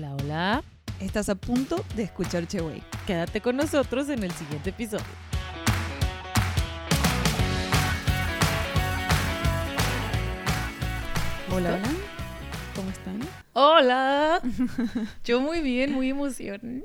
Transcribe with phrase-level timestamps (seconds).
[0.00, 0.62] Hola, hola.
[0.98, 2.82] Estás a punto de escuchar Cheway.
[3.06, 5.04] Quédate con nosotros en el siguiente episodio.
[11.52, 11.88] Hola, hola.
[12.76, 13.18] ¿Cómo están?
[13.52, 14.40] Hola.
[15.24, 16.80] Yo muy bien, muy emocionada.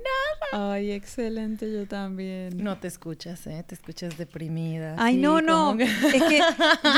[0.52, 2.58] Ay, excelente, yo también.
[2.58, 3.64] No te escuchas, ¿eh?
[3.68, 4.96] Te escuchas deprimida.
[4.98, 5.78] Ay, no, no.
[5.78, 6.40] que- Es que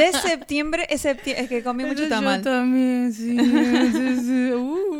[0.03, 2.41] es septiembre, es, septi- es que comí mucho Yo tamal.
[2.41, 3.37] también, sí.
[3.37, 4.51] sí, sí.
[4.57, 4.96] Uh,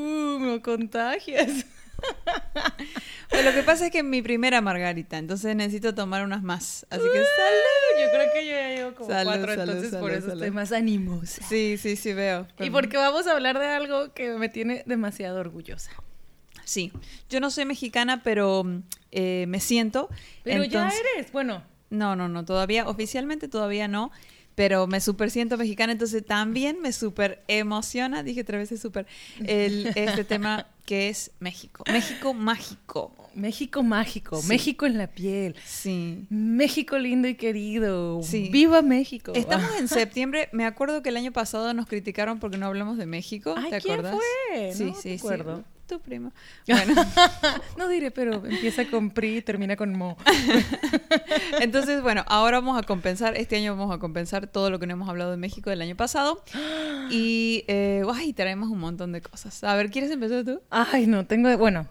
[0.61, 1.65] contagias.
[3.29, 6.85] Pero lo que pasa es que mi primera margarita, entonces necesito tomar unas más.
[6.89, 7.99] Así que Salud.
[7.99, 10.71] Yo creo que yo ya llevo como Salud, cuatro, salud, entonces por eso estoy más
[10.71, 11.43] animosa.
[11.47, 12.47] Sí, sí, sí veo.
[12.59, 15.91] Y porque vamos a hablar de algo que me tiene demasiado orgullosa.
[16.63, 16.91] Sí,
[17.29, 18.63] yo no soy mexicana, pero
[19.11, 20.09] eh, me siento.
[20.43, 24.11] Pero ya entonces- eres, bueno, No, no, no, todavía, oficialmente todavía no,
[24.57, 29.05] pero me super siento mexicana, entonces también me super emociona, dije tres veces super,
[29.45, 31.83] el, este tema que es México.
[31.91, 33.13] México mágico.
[33.35, 34.47] México mágico, Sí.
[34.47, 35.55] México en la piel.
[35.63, 36.25] Sí.
[36.31, 38.23] México lindo y querido.
[38.23, 38.49] Sí.
[38.51, 39.31] ¡Viva México!
[39.35, 43.05] Estamos en septiembre, me acuerdo que el año pasado nos criticaron porque no hablamos de
[43.05, 44.15] México, Ay, ¿te ¿quién acuerdas?
[44.15, 44.73] fue?
[44.73, 45.23] Sí, No sí, me sí.
[45.87, 46.31] Tu primo.
[46.67, 46.93] Bueno,
[47.77, 50.17] no diré, pero empieza con PRI y termina con Mo.
[51.61, 54.93] entonces, bueno, ahora vamos a compensar, este año vamos a compensar todo lo que no
[54.93, 56.43] hemos hablado de México del año pasado.
[57.09, 59.63] Y, eh, ay, traemos un montón de cosas.
[59.63, 60.59] A ver, ¿quieres empezar tú?
[60.69, 61.57] Ay, no, tengo...
[61.57, 61.87] Bueno,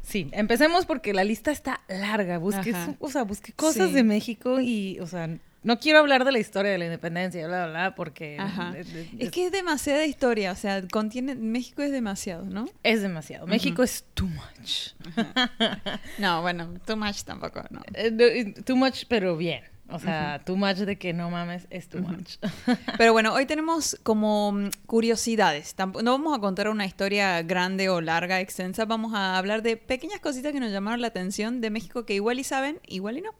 [0.00, 2.38] sí, empecemos porque la lista está larga.
[2.38, 3.94] Busqué, o sea, busqué cosas Sí.
[3.94, 5.28] de México y, o sea,
[5.62, 8.36] no quiero hablar de la historia de la independencia, bla, bla, bla, porque...
[8.38, 8.72] Ajá.
[8.72, 12.66] de- Es que es demasiada historia, o sea, contiene México es demasiado, ¿no?
[12.82, 13.46] Es demasiado.
[13.46, 14.92] México es too much.
[16.18, 17.82] No, bueno, too much tampoco, no.
[17.94, 19.62] Eh, Too much, pero bien.
[19.92, 22.36] O sea, too much de que no mames es too much.
[22.96, 25.74] Pero bueno, hoy tenemos como mm, curiosidades.
[25.76, 28.84] No vamos a contar una historia grande o larga, extensa.
[28.84, 32.38] Vamos a hablar de pequeñas cositas que nos llamaron la atención de México que igual
[32.38, 33.32] y saben, igual y no.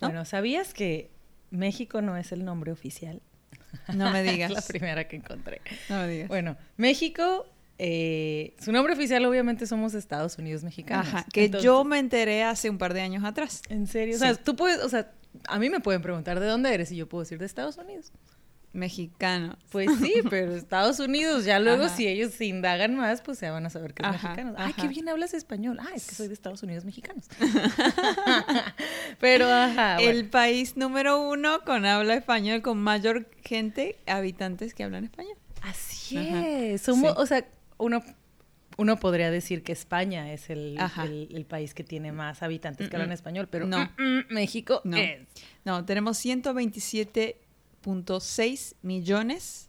[0.00, 0.08] ¿No?
[0.08, 1.08] Bueno, ¿sabías que
[1.52, 3.22] México no es el nombre oficial?
[3.94, 4.50] No me digas.
[4.50, 5.60] Es la primera que encontré.
[5.88, 6.28] No me digas.
[6.28, 7.46] Bueno, México,
[7.78, 11.06] eh, su nombre oficial obviamente somos Estados Unidos mexicanos.
[11.06, 13.62] Ajá, que Entonces, yo me enteré hace un par de años atrás.
[13.68, 15.12] En serio, o sea, tú puedes, o sea,
[15.46, 18.12] a mí me pueden preguntar de dónde eres y yo puedo decir de Estados Unidos.
[18.72, 19.56] Mexicano.
[19.70, 21.96] Pues sí, pero Estados Unidos, ya luego Ajá.
[21.96, 24.54] si ellos se indagan más, pues ya van a saber que es Ajá, mexicano.
[24.56, 25.78] Ay, qué bien hablas español.
[25.80, 27.26] Ah, es que soy de Estados Unidos mexicanos.
[29.20, 30.10] pero ajá, bueno.
[30.10, 35.36] El país número uno con habla español, con mayor gente, habitantes que hablan español.
[35.62, 36.82] Así es.
[36.82, 37.16] Somos, sí.
[37.18, 37.46] o sea,
[37.78, 38.02] uno,
[38.76, 41.04] uno podría decir que España es el, Ajá.
[41.04, 43.84] el- el país que tiene más habitantes que Mm, hablan español, pero No.
[43.98, 44.96] mm, México No.
[44.96, 45.20] es.
[45.64, 46.18] No, tenemos
[47.82, 49.68] 127.6 millones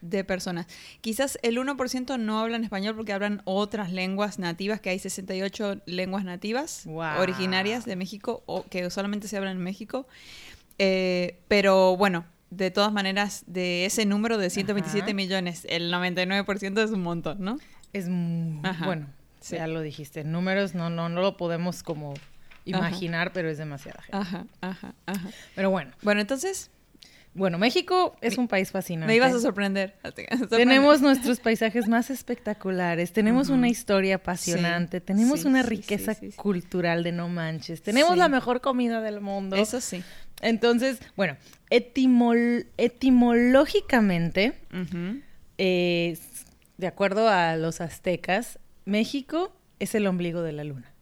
[0.00, 0.66] de personas.
[1.00, 6.24] Quizás el 1% no hablan español porque hablan otras lenguas nativas, que hay 68 lenguas
[6.24, 7.20] nativas Guau.
[7.22, 10.06] originarias de México o que solamente se hablan en México.
[10.78, 15.14] Eh, pero bueno, de todas maneras, de ese número de 127 Ajá.
[15.14, 17.58] millones, el 99% es un montón, ¿no?
[17.94, 18.84] Es muy, Ajá.
[18.86, 19.06] bueno,
[19.40, 19.56] Sí.
[19.56, 20.24] ya lo dijiste.
[20.24, 22.14] Números no, no, no lo podemos como
[22.66, 24.16] imaginar, pero es demasiada gente.
[24.18, 25.30] Ajá, ajá, ajá.
[25.54, 26.70] Pero bueno, Bueno, entonces,
[27.34, 29.08] bueno, México es un país fascinante.
[29.08, 29.96] me ibas a sorprender.
[30.02, 30.46] Sorprende.
[30.56, 36.16] Tenemos nuestros paisajes más espectaculares, tenemos una historia apasionante, Sí, tenemos sí, una sí, riqueza
[36.36, 39.56] cultural de no manches, tenemos la mejor comida del mundo.
[39.56, 40.02] Eso sí.
[40.42, 41.36] Entonces, bueno,
[41.70, 44.54] etimol- etimológicamente,
[45.58, 46.18] eh,
[46.76, 50.92] de acuerdo a los aztecas, México es el ombligo de la luna.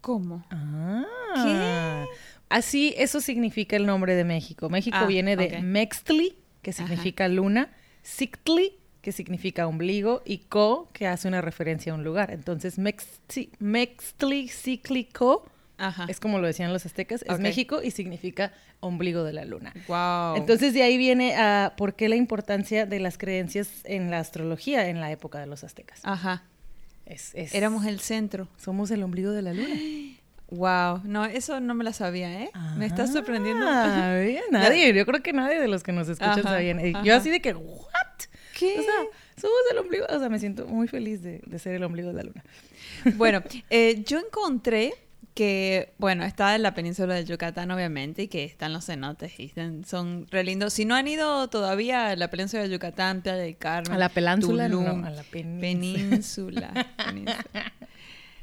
[0.00, 0.44] ¿Cómo?
[0.50, 2.04] Ah.
[2.52, 4.68] Así, eso significa el nombre de México.
[4.70, 5.62] México Ah, viene de ok.
[5.62, 6.78] Mextli, que Ajá.
[6.86, 12.30] significa luna, Sictli, que significa ombligo, y Co, que hace una referencia a un lugar.
[12.30, 15.44] Entonces, Mexti- Mextli, Sictli, Co,
[15.78, 16.06] Ajá.
[16.08, 17.38] es como lo decían los aztecas, es.
[17.40, 19.72] México y significa ombligo de la luna.
[19.88, 20.36] Wow.
[20.36, 24.88] Entonces, de ahí viene a por qué la importancia de las creencias en la astrología
[24.88, 26.00] en la época de los aztecas.
[26.04, 26.44] Ajá.
[27.04, 28.46] Es, es- Éramos el centro.
[28.56, 29.74] somos el ombligo de la luna.
[30.52, 31.00] Wow.
[31.04, 32.50] No, eso no me la sabía, ¿eh?
[32.76, 33.64] Me está sorprendiendo.
[33.66, 36.84] Ah, bien, nadie, yo creo que nadie de los que nos escuchan Ajá, sabían.
[36.86, 36.92] Y.
[37.04, 37.88] Yo así de que, ¿what?
[38.58, 38.78] ¿Qué?
[38.78, 38.92] O sea,
[39.40, 42.14] somos el ombligo, o sea, me siento muy feliz de, de ser el ombligo de
[42.14, 42.44] la luna.
[43.16, 44.92] Bueno, eh, yo encontré
[45.34, 49.46] que, bueno, está en la península de Yucatán, obviamente, y que están los cenotes y
[49.46, 50.74] están- son re lindos.
[50.74, 54.08] Si no han ido todavía a la península de Yucatán, Playa del Carmen, A la
[54.08, 55.60] no, a la península.
[55.60, 56.72] península.
[57.06, 57.44] península.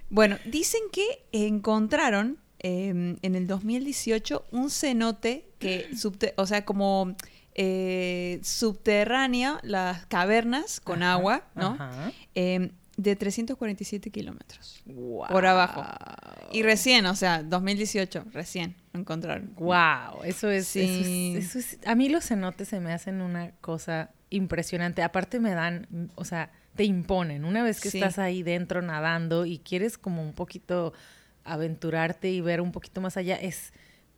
[0.10, 7.16] Bueno, dicen que encontraron eh, en el 2018 un cenote que, subte- o sea, como
[7.56, 11.76] eh, subterráneo, las cavernas con Ajá, agua, ¿no?
[11.80, 12.12] ajá.
[12.36, 15.28] Eh, de 347 kilómetros Wow.
[15.30, 15.86] por abajo.
[16.52, 19.54] Y recién, o sea, 2018, recién lo encontraron.
[19.56, 20.82] Wow, eso es, Sí.
[20.82, 25.02] eso es- eso es- A mí los cenotes se me hacen una cosa impresionante.
[25.02, 27.44] Aparte me dan, o sea, te imponen.
[27.44, 27.98] Una vez que Sí.
[27.98, 30.94] estás ahí dentro nadando y quieres como un poquito
[31.44, 33.74] aventurarte y ver un poquito más allá, es,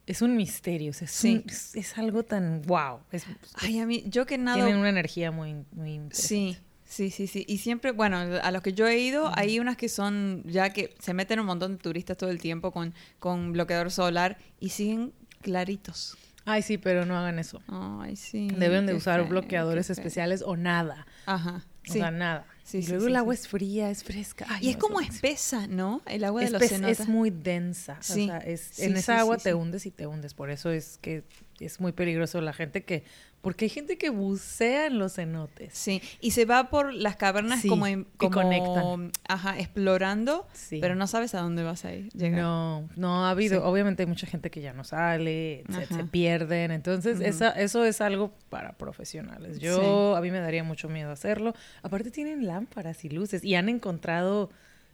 [0.06, 0.92] es un misterio.
[0.92, 1.42] o sea, es, Sí.
[1.44, 3.00] un- es, es algo tan wow.
[3.12, 3.26] Es,
[3.56, 4.58] Ay, a mí, yo que nado...
[4.64, 6.28] tienen una energía muy, muy interesante.
[6.28, 7.46] Sí, sí, sí, sí.
[7.48, 10.94] Y siempre, bueno, a los que yo he ido, hay unas que son ya que
[11.00, 15.14] se meten un montón de turistas todo el tiempo con, con bloqueador solar y siguen
[15.42, 16.16] claritos.
[16.46, 17.62] Ay, sí, pero no hagan eso.
[17.68, 18.48] Ay, sí.
[18.58, 21.06] Deben de usar bloqueadores especiales o nada.
[21.26, 21.66] Ajá.
[21.88, 22.46] O sea, nada.
[22.64, 24.46] Sí, y luego sí, el agua es fría, es fresca.
[24.48, 26.02] Ay, y es como espesa, ¿no?
[26.06, 27.02] El agua de los cenotes.
[27.02, 27.98] es muy densa.
[28.02, 30.34] Sí, O sea, es, en esa agua te hundes y te hundes.
[30.34, 31.24] Por eso es que
[31.60, 33.04] es muy peligroso la gente que...
[33.42, 35.74] Porque hay gente que bucea en los cenotes.
[35.74, 39.12] Sí, y se va por las cavernas Sí, como, en- como conectan.
[39.28, 40.78] ajá, explorando, Sí.
[40.80, 42.10] pero no sabes a dónde vas a ir.
[42.14, 42.40] llegar.
[42.40, 43.60] No, no ha habido.
[43.60, 43.66] Sí.
[43.66, 46.70] Obviamente hay mucha gente que ya no sale, se, pierden.
[46.70, 49.58] Entonces, esa, eso es algo para profesionales.
[49.60, 51.56] Yo, a mí me daría mucho miedo hacerlo.
[51.82, 54.52] Aparte tienen lámparas y luces y han encontrado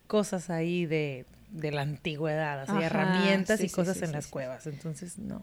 [0.07, 4.11] cosas ahí de, de la antigüedad, así, Ajá, herramientas sí, y sí, cosas sí, en
[4.11, 4.67] las cuevas.
[4.67, 5.41] Entonces, no.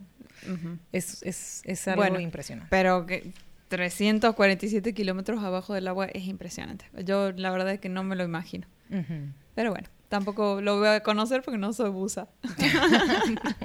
[0.92, 2.68] Es, es, es algo Bueno, impresionante.
[2.70, 3.32] Pero que
[3.68, 6.86] 347 kilómetros abajo del agua es impresionante.
[7.04, 8.66] Yo la verdad es que no me lo imagino.
[9.54, 12.28] Pero bueno, tampoco lo voy a conocer porque no soy buza.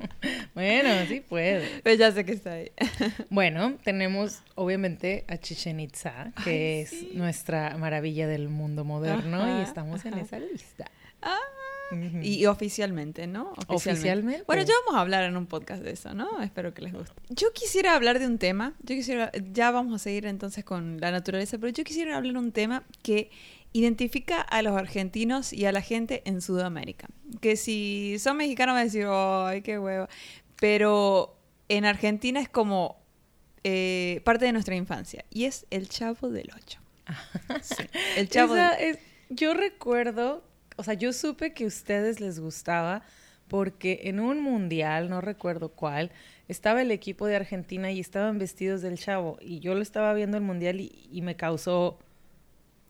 [0.54, 1.80] Bueno, sí puede.
[1.84, 2.72] Pero ya sé que está ahí.
[3.30, 9.52] Bueno, tenemos obviamente a Chichen Itza, que Ay, es nuestra maravilla del mundo moderno y
[9.52, 10.86] Ajá, estamos en esa lista.
[11.22, 11.38] Ah,
[12.22, 13.54] Y, y oficialmente, ¿no?
[13.68, 14.44] Oficialmente.
[14.46, 16.42] Bueno, ya vamos a hablar en un podcast de eso, ¿no?
[16.42, 17.14] Espero que les guste.
[17.30, 18.74] Yo quisiera hablar de un tema.
[18.84, 22.40] Yo quisiera, ya vamos a seguir entonces con la naturaleza, pero yo quisiera hablar de
[22.40, 23.32] un tema que
[23.74, 27.08] identifica a los argentinos y a la gente en Sudamérica.
[27.42, 30.08] Que si son mexicanos van a decir, ay, qué huevo.
[30.60, 31.38] Pero
[31.70, 32.98] en Argentina es como
[33.64, 35.26] eh, parte de nuestra infancia.
[35.30, 36.80] Y es el Chavo del Ocho.
[37.62, 37.84] Sí,
[38.18, 39.00] el Chavo Esa del es-
[39.32, 40.44] yo recuerdo,
[40.80, 43.04] o sea, yo supe que a ustedes les gustaba
[43.48, 46.12] porque en un mundial, no recuerdo cuál,
[46.48, 50.38] estaba el equipo de Argentina y estaban vestidos del chavo y yo lo estaba viendo
[50.38, 52.00] el mundial y, y me causó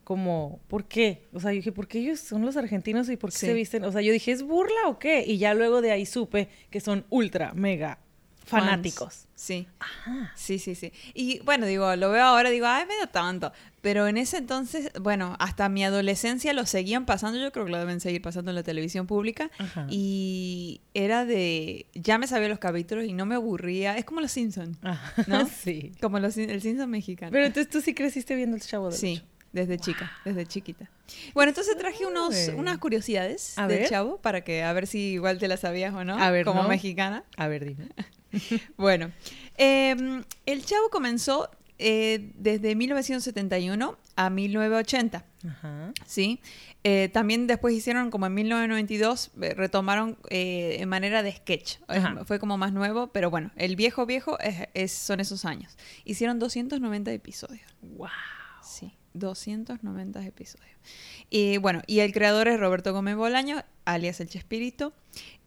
[0.04, 1.28] como, ¿por qué?
[1.34, 3.46] O sea, yo dije, ¿por qué ellos son los argentinos y por qué Sí.
[3.46, 3.84] se visten?
[3.86, 5.24] O sea, yo dije, ¿es burla o qué?
[5.26, 8.00] Y ya luego de ahí supe que son ultra, mega.
[8.50, 9.26] Fanáticos.
[9.36, 9.68] Sí.
[9.80, 10.34] Ajá.
[10.36, 10.92] Sí, sí, sí.
[11.14, 13.54] Y bueno, digo, lo veo ahora, digo, ay, medio tanto.
[13.82, 17.78] Pero en ese entonces, bueno, hasta mi adolescencia lo seguían pasando, yo creo que lo
[17.78, 19.50] deben seguir pasando en la televisión pública.
[19.58, 19.88] Ajá.
[19.90, 23.98] Y era de, ya me sabía los capítulos y no me aburría.
[23.98, 25.48] Es como los Simpsons, Ajá, ¿no?
[25.64, 25.94] sí.
[26.02, 27.32] como los, el Simpson mexicano.
[27.32, 29.26] Pero entonces tú sí creciste viendo el chavo del sí, Ocho.
[29.54, 30.90] desde chica, desde chiquita.
[31.34, 32.56] Bueno, entonces traje unos, Ay.
[32.58, 33.90] unas curiosidades A del ver.
[33.90, 36.64] chavo para que a ver si igual te las sabías o no, A ver, como
[36.64, 36.68] ¿no?
[36.70, 37.24] mexicana.
[37.38, 37.88] A ver, dime.
[38.78, 39.12] Bueno,
[39.58, 39.96] eh,
[40.46, 45.94] el Chavo comenzó eh, desde 1971 a 1980, Ajá.
[46.06, 46.42] ¿sí?
[46.84, 51.78] Eh, también después hicieron como en 1992, eh, retomaron en manera de sketch.
[51.88, 52.26] Ajá.
[52.26, 55.78] fue como más nuevo, pero bueno, el viejo viejo es, es- son esos años.
[56.06, 57.62] Hicieron 290 episodios.
[57.82, 58.10] Wow.
[58.62, 60.70] Sí, 290 episodios.
[61.30, 64.94] Y bueno, y el creador es Roberto Gómez Bolaño, alias El Chespirito.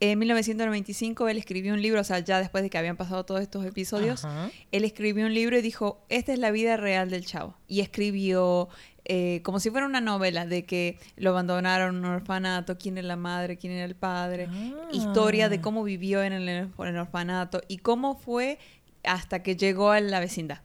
[0.00, 3.40] En 1995 él escribió un libro, o sea, ya después de que habían pasado todos
[3.40, 4.50] estos episodios, Ajá.
[4.72, 7.56] él escribió un libro y dijo, esta es la vida real del chavo.
[7.68, 8.68] Y escribió
[9.04, 13.06] eh, como si fuera una novela de que lo abandonaron en un orfanato, quién era
[13.08, 14.88] la madre, quién era el padre, Ah.
[14.92, 18.58] historia de cómo vivió en el, en el orfanato y cómo fue
[19.04, 20.60] hasta que llegó a la vecindad.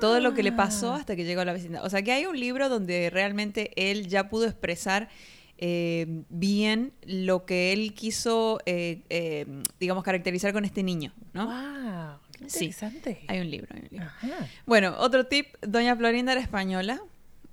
[0.00, 0.96] Todo lo que le pasó Ah.
[0.96, 1.84] hasta que llegó a la vecindad.
[1.84, 5.08] O sea, que hay un libro donde realmente él ya pudo expresar
[5.60, 9.44] eh, bien lo que él quiso, eh, eh,
[9.80, 11.46] digamos, caracterizar con este niño, ¿no?
[11.46, 12.18] Wow.
[12.38, 12.66] Qué Sí.
[12.66, 13.24] interesante.
[13.26, 14.06] Hay un libro, hay un libro.
[14.06, 14.46] Ajá.
[14.66, 17.02] Bueno, otro tip, doña Florinda era española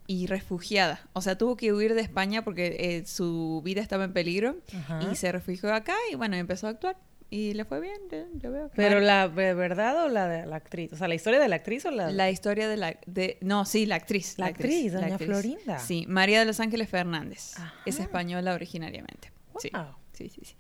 [0.06, 1.02] y refugiada.
[1.14, 5.00] O sea, tuvo que huir de España porque eh, su vida estaba en peligro Ajá.
[5.12, 6.98] y se refugió acá y bueno, empezó a actuar.
[7.36, 8.72] Y le fue bien, yo, yo veo.
[8.76, 11.86] Pero la verdad o la de la actriz, o sea, la historia de la actriz
[11.86, 12.98] o la, La historia de la...
[13.06, 14.36] De, no, sí, la actriz.
[14.38, 15.80] La actriz, doña Florinda.
[15.80, 17.58] Sí, María de los Ángeles Fernández.
[17.58, 17.74] Ajá.
[17.86, 19.32] Es española originariamente.
[19.60, 19.70] Sí.
[19.74, 19.86] Wow.
[20.14, 20.56] Sí, sí, sí.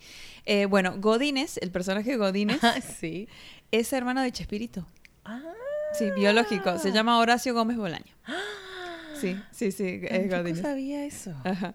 [0.46, 3.30] Eh, bueno, Godínez, el personaje Godínez, Ah, sí.
[3.72, 4.86] es hermano de Chespirito.
[5.24, 5.42] Ah.
[5.94, 6.78] Sí, biológico.
[6.78, 8.14] Se llama Horacio Gómez Bolaño.
[9.16, 10.62] Sí, sí, sí, es Tampoco Godínez.
[10.62, 11.34] sabía eso.
[11.46, 11.74] Ajá.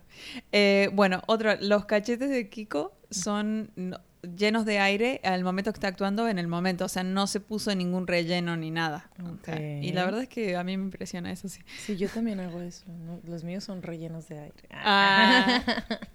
[0.52, 3.99] Eh, bueno, otro, los cachetes de Kiko son, no,
[4.37, 6.85] llenos de aire al momento que está actuando en el momento.
[6.85, 9.11] O sea, no se puso ningún relleno ni nada.
[9.23, 11.61] O sea, y la verdad es que a mí me impresiona eso, sí.
[11.85, 12.85] Sí, yo también hago eso.
[12.89, 13.21] ¿no?
[13.25, 14.69] Los míos son rellenos de aire.
[14.71, 15.62] Ah,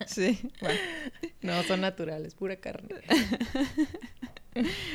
[0.06, 0.40] sí.
[0.62, 0.80] Bueno,
[1.42, 2.90] No, son naturales, pura carne.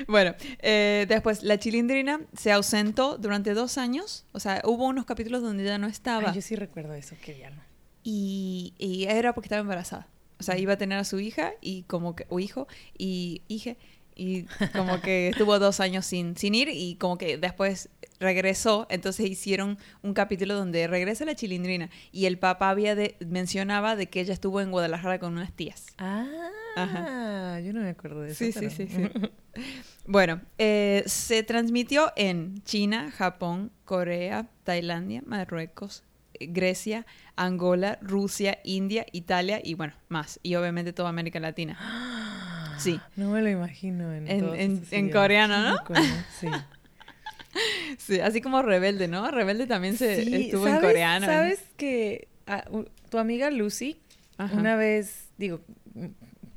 [0.09, 4.25] Bueno, eh, después la chilindrina se ausentó durante dos años.
[4.33, 6.31] O sea, hubo unos capítulos donde ya no estaba.
[6.31, 7.61] Ay, yo sí recuerdo eso, que ya no.
[8.03, 10.09] y, y era porque estaba embarazada.
[10.41, 12.67] O sea, iba a tener a su hija y como que, o hijo
[12.99, 13.77] y hija
[14.17, 19.27] y como que estuvo dos años sin, sin ir y como que después regresó, entonces
[19.31, 24.21] hicieron un capítulo donde regresa la chilindrina y el papá había de, mencionaba de que
[24.21, 25.87] ella estuvo en Guadalajara con unas tías.
[26.77, 28.39] Ah, yo no me acuerdo de eso.
[28.45, 29.11] Sí, sí, pero- sí, sí.
[30.07, 36.03] Bueno, eh, se transmitió en China, Japón, Corea, Tailandia, Marruecos,
[36.41, 37.07] Grecia,
[37.37, 40.41] Angola, Rusia, India, Italia y bueno, más.
[40.43, 41.79] Y obviamente toda América Latina.
[42.81, 42.99] Sí.
[43.15, 45.77] No me lo imagino en, En- en- en coreano, ¿no?
[46.41, 46.47] Sí.
[47.99, 49.29] Sí, así como Rebelde, ¿no?
[49.31, 51.27] Rebelde también se Sí, estuvo en ¿sabes- coreano.
[51.27, 51.33] ¿no?
[51.33, 52.29] ¿Sabes que
[53.11, 54.01] tu amiga Lucy,
[54.39, 54.57] Ajá.
[54.57, 55.61] una vez, digo,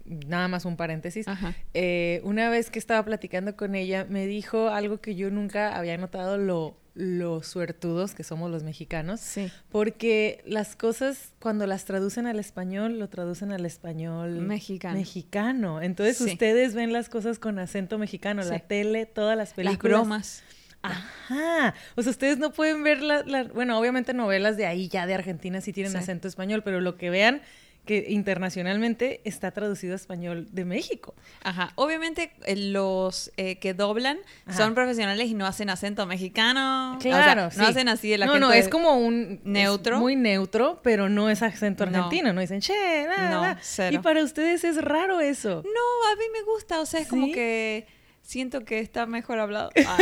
[0.05, 1.25] nada más un paréntesis,
[1.73, 5.97] eh, una vez que estaba platicando con ella, me dijo algo que yo nunca había
[5.97, 9.19] notado lo, lo suertudos que somos los mexicanos.
[9.19, 9.51] Sí.
[9.71, 14.97] Porque las cosas, cuando las traducen al español, lo traducen al español Mexicano.
[15.00, 15.81] mexicano.
[15.81, 16.25] Entonces Sí.
[16.33, 19.79] ustedes ven las cosas con acento mexicano, la tele, todas las Las películas.
[20.01, 20.43] bromas.
[20.83, 21.73] Ajá.
[21.95, 25.13] O sea, ustedes no pueden ver la, la- bueno, obviamente novelas de ahí ya de
[25.13, 27.41] Argentina sí tienen acento español, pero lo que vean
[27.85, 31.13] que internacionalmente está traducido a español de México.
[31.43, 31.71] Ajá.
[31.75, 34.57] Obviamente eh, los eh, que doblan Ajá.
[34.57, 36.97] son profesionales y no hacen acento mexicano.
[37.01, 39.99] Claro, O sea, no hacen así de la No, no, es como un neutro.
[39.99, 41.97] muy neutro, pero no es acento No.
[41.97, 43.57] argentino, no, dicen che, nada, No, nada".
[43.61, 43.95] cero.
[43.95, 45.63] Y para ustedes es raro eso.
[45.63, 47.85] No, a mí me gusta, o sea, es como que
[48.23, 49.69] siento que está mejor hablado.
[49.87, 49.97] Ah,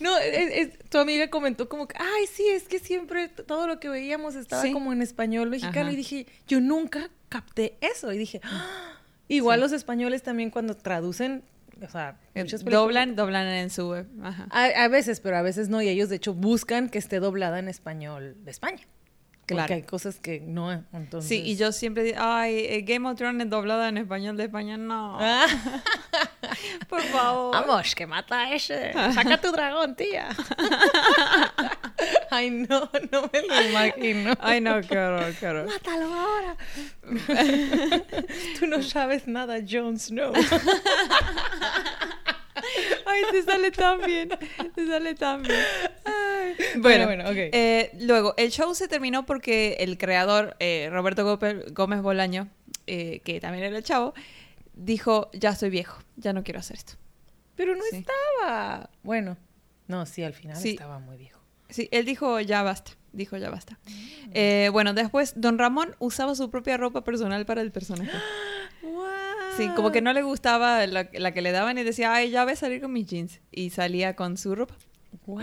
[0.00, 3.80] No, es- es- tu amiga comentó como que, ay, sí, es que siempre todo lo
[3.80, 4.72] que veíamos estaba Sí.
[4.72, 5.80] como en español mexicano.
[5.86, 5.92] Ajá.
[5.92, 8.12] Y dije, yo nunca capté eso.
[8.12, 8.98] Y dije, "Ah".
[9.28, 9.62] igual Sí.
[9.62, 11.42] los españoles también cuando traducen,
[11.82, 14.06] o sea, eh, doblan, doblan en su web.
[14.22, 14.46] Ajá.
[14.50, 15.80] A, a veces, pero a veces no.
[15.82, 18.82] Y ellos, de hecho, buscan que esté doblada en español de España.
[19.46, 19.62] Claro.
[19.62, 21.28] Porque hay cosas que no, entonces...
[21.28, 24.76] Sí, y yo siempre digo, ay, eh, Game of Thrones doblada en español de España,
[24.76, 25.18] no.
[26.88, 27.54] Por favor.
[27.54, 28.92] Vamos, que mata a ese.
[28.92, 30.30] Saca tu dragón, tía.
[32.30, 34.34] Ay, no, no me lo imagino.
[34.40, 35.66] Ay, no, qué horror, qué horror.
[35.66, 36.56] Mátalo ahora.
[38.58, 40.32] Tú no sabes nada, Jon Snow.
[43.06, 44.28] Ay, te sale tan bien.
[44.74, 45.58] Te sale tan bien.
[46.76, 47.36] Bueno, Bueno, bueno, ok.
[47.52, 51.38] eh, luego, el show se terminó porque el creador, eh, Roberto
[51.72, 52.48] Gómez Bolaño,
[52.86, 54.14] eh, que también era el chavo,
[54.74, 56.94] dijo, ya estoy viejo, ya no quiero hacer esto.
[57.56, 57.96] Pero no Sí.
[57.98, 58.90] estaba.
[59.02, 59.36] Bueno,
[59.88, 60.70] no, sí, al final Sí.
[60.70, 61.40] estaba muy viejo.
[61.68, 63.78] Sí, él dijo, ya basta, dijo, ya basta.
[63.86, 64.30] Mm.
[64.34, 68.12] Eh, bueno, después, Don Ramón usaba su propia ropa personal para el personaje.
[69.56, 72.44] Sí, como que no le gustaba la, la que le daban y decía, ay, ya
[72.44, 73.40] voy a salir con mis jeans.
[73.50, 74.74] Y salía con su ropa.
[75.24, 75.40] Wow.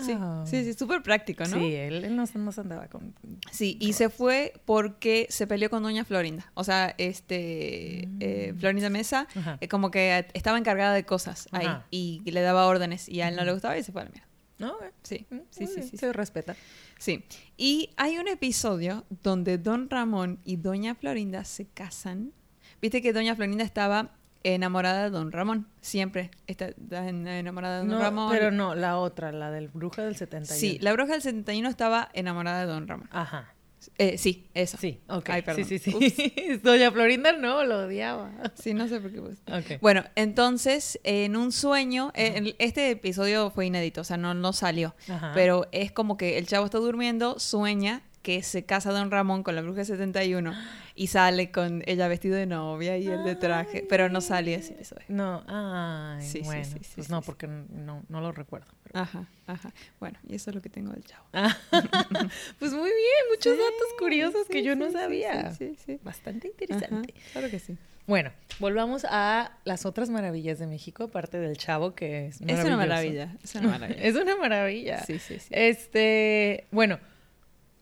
[0.00, 0.14] Sí,
[0.46, 1.58] sí, sí, súper práctico, ¿no?
[1.58, 3.12] Sí, él, él no, no se andaba con.
[3.50, 6.50] Sí, y se fue porque se peleó con Doña Florinda.
[6.54, 9.26] O sea, este eh, Florinda Mesa,
[9.60, 11.86] eh, como que estaba encargada de cosas ahí Ajá.
[11.90, 14.10] y le daba órdenes y a él no le gustaba y se fue a la
[14.10, 14.28] mierda.
[14.58, 14.74] ¿No?
[15.02, 16.56] Sí, Mm, sí, sí, bien, sí, Se respeta.
[16.98, 17.24] sí.
[17.58, 22.32] Y hay un episodio donde Don Ramón y Doña Florinda se casan.
[22.80, 24.10] Viste que Doña Florinda estaba
[24.44, 28.30] enamorada de Don Ramón, siempre está enamorada de Don No, Ramón.
[28.30, 30.60] pero no, la otra, la del bruja del 71.
[30.60, 33.08] Sí, la bruja del 71 estaba enamorada de Don Ramón.
[33.12, 33.52] Ajá.
[33.98, 34.76] Eh, sí, eso.
[34.80, 35.30] Sí, ok.
[35.30, 35.64] Ay, perdón.
[35.64, 36.60] Sí, sí, sí.
[36.62, 38.30] Doña Florinda no, lo odiaba.
[38.54, 39.20] Sí, no sé por qué.
[39.20, 39.38] pues.
[39.48, 39.80] Ok.
[39.80, 44.52] Bueno, entonces, en un sueño, eh, en- este episodio fue inédito, o sea, no, no
[44.52, 45.32] salió, Ajá.
[45.34, 49.54] pero es como que el chavo está durmiendo, sueña que se casa Don Ramón con
[49.54, 50.52] la bruja 71
[50.96, 54.72] y sale con ella vestido de novia y él de traje, pero no sale ese
[54.72, 55.04] episodio.
[55.08, 56.64] No, ay, Sí, sí, bueno.
[56.64, 58.72] sí, sí, pues no, porque no, no lo recuerdo.
[58.82, 59.72] pero- Ajá, ajá.
[60.00, 61.26] Bueno, y eso es lo que tengo del chavo.
[62.58, 65.54] Pues muy bien, muchos datos curiosos que yo no sabía.
[65.54, 66.00] Sí, sí.
[66.02, 67.14] Bastante Ajá, interesante.
[67.32, 67.76] claro que sí.
[68.06, 72.76] Bueno, volvamos a las otras maravillas de México, aparte del chavo, que es Es una
[72.76, 74.00] maravilla, es una maravilla.
[74.02, 75.04] Es una maravilla.
[75.04, 75.48] Sí, sí, sí.
[75.50, 77.00] Este, bueno,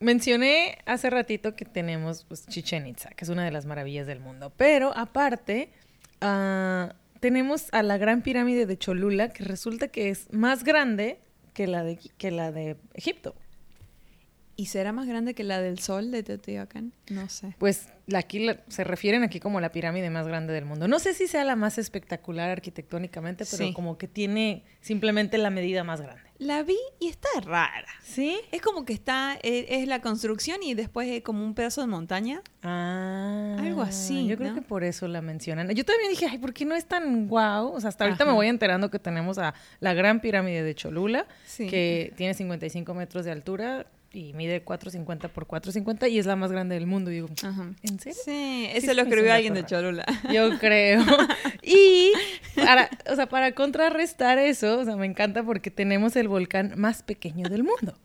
[0.00, 4.20] mencioné hace ratito que tenemos pues, Chichen Itza, que es una de las maravillas del
[4.20, 4.52] mundo.
[4.56, 5.70] Pero aparte,
[6.20, 11.18] ah, tenemos a la Gran Pirámide de Cholula, que resulta que es más grande
[11.54, 13.34] que la de, que la de Egipto.
[14.56, 16.92] ¿Y será más grande que la del Sol de Teotihuacán?
[17.10, 17.56] No sé.
[17.58, 20.86] Pues la- aquí la- se refieren aquí como la pirámide más grande del mundo.
[20.86, 23.72] No sé si sea la más espectacular arquitectónicamente, pero Sí.
[23.72, 26.22] como que tiene simplemente la medida más grande.
[26.44, 27.86] La vi y está rara.
[28.02, 28.38] ¿Sí?
[28.52, 31.86] Es como que está, eh, es la construcción y después es como un pedazo de
[31.86, 32.42] montaña.
[32.62, 35.68] Ah, Algo así, Yo creo que por eso la mencionan.
[35.70, 37.72] Yo también dije, ay, ¿por qué no es tan guau?
[37.72, 38.30] O sea, hasta ahorita Ajá.
[38.32, 41.66] me voy enterando que tenemos a la gran pirámide de Cholula, Sí.
[41.66, 46.50] que tiene 55 metros de altura y mide 450 por 450 y es la más
[46.52, 47.10] grande del mundo.
[47.10, 47.72] Y digo, Ajá.
[47.82, 48.18] ¿en serio?
[48.24, 50.04] Sí, Sí, ese se lo escribió alguien de Cholula.
[50.32, 51.02] Yo creo.
[51.66, 52.12] Y
[52.54, 57.02] para, o sea, para contrarrestar eso, o sea, me encanta porque tenemos el volcán más
[57.02, 57.98] pequeño del mundo.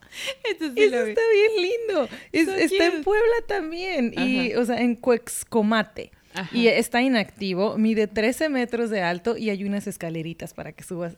[0.58, 0.82] Sí Eso vi.
[1.10, 2.08] está bien lindo.
[2.32, 3.04] Es- So está en.
[3.04, 4.12] Puebla también.
[4.18, 6.10] Y, o sea, en Cuexcomate.
[6.34, 6.56] Ajá.
[6.56, 11.16] Y está inactivo, mide 13 metros de alto y hay unas escaleritas para que subas.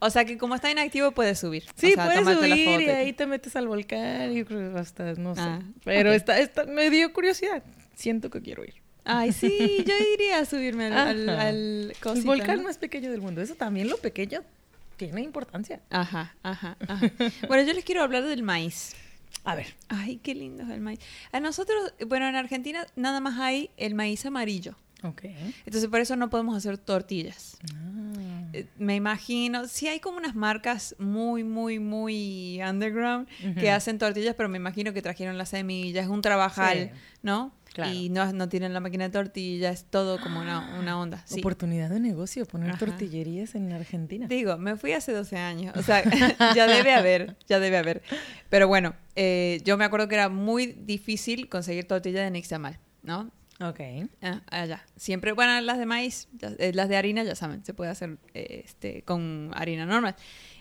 [0.00, 1.64] O sea que como está inactivo puedes subir.
[1.74, 5.14] Sí, o sea, puedes subir foto y ahí te metes al volcán y que hasta,
[5.14, 5.40] no sé.
[5.42, 7.62] Ah, Pero está, está, me dio curiosidad.
[7.94, 8.74] Siento que quiero ir.
[9.04, 12.64] Ay, sí, yo iría a subirme al, el volcán ¿no?
[12.64, 13.40] más pequeño del mundo.
[13.40, 14.42] Eso también lo pequeño
[14.96, 15.80] tiene importancia.
[15.90, 17.10] Ajá, ajá, ajá.
[17.48, 18.94] Bueno, yo les quiero hablar del maíz.
[19.44, 19.74] A ver.
[19.88, 21.00] Ay, qué lindo es el maíz.
[21.32, 24.76] A nosotros, bueno, en Argentina nada más hay el maíz amarillo.
[25.04, 25.22] Ok.
[25.64, 27.56] Entonces por eso no podemos hacer tortillas.
[27.72, 28.48] Ah.
[28.52, 33.68] Eh, Me imagino, sí hay como unas marcas muy, muy, muy underground que Ujú.
[33.70, 37.00] hacen tortillas, pero me imagino que trajeron las semillas, es un trabajal, Sí.
[37.22, 37.52] ¿no?
[37.74, 37.92] Claro.
[37.92, 41.22] Y no, no tienen la máquina de tortillas, es todo como una, una onda.
[41.26, 41.38] Sí.
[41.38, 42.78] Oportunidad de negocio, poner Ajá.
[42.78, 44.26] tortillerías en Argentina.
[44.26, 46.02] Digo, me fui hace 12 años, o sea,
[46.56, 48.02] ya debe haber, ya debe haber.
[48.48, 53.30] Pero bueno, eh, yo me acuerdo que era muy difícil conseguir tortillas de nixtamal, ¿no?
[53.60, 53.80] Ok.
[54.22, 54.84] Ah, allá.
[54.96, 58.62] Siempre, bueno, las de maíz, eh, las de harina, ya saben, se puede hacer eh,
[58.64, 60.14] este, con harina normal.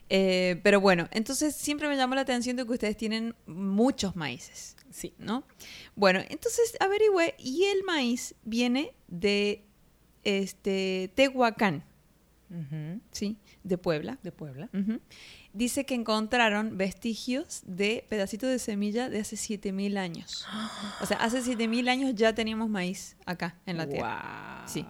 [0.10, 4.76] Eh, pero bueno, entonces siempre me llamó la atención de que ustedes tienen muchos maíces,
[4.90, 5.14] Sí.
[5.20, 5.44] ¿no?
[5.96, 9.64] Bueno, entonces averigüé y el maíz viene de
[10.24, 11.84] este, Tehuacán.
[13.12, 13.38] ¿sí?
[13.64, 14.18] De Puebla.
[14.24, 14.70] De Puebla.
[14.74, 15.00] Ujú.
[15.58, 20.46] Dice que encontraron vestigios de pedacitos de semilla de hace 7000 años.
[21.02, 24.58] O sea, hace 7000 años ya teníamos maíz acá en la tierra.
[24.60, 24.68] Wow.
[24.72, 24.86] Sí.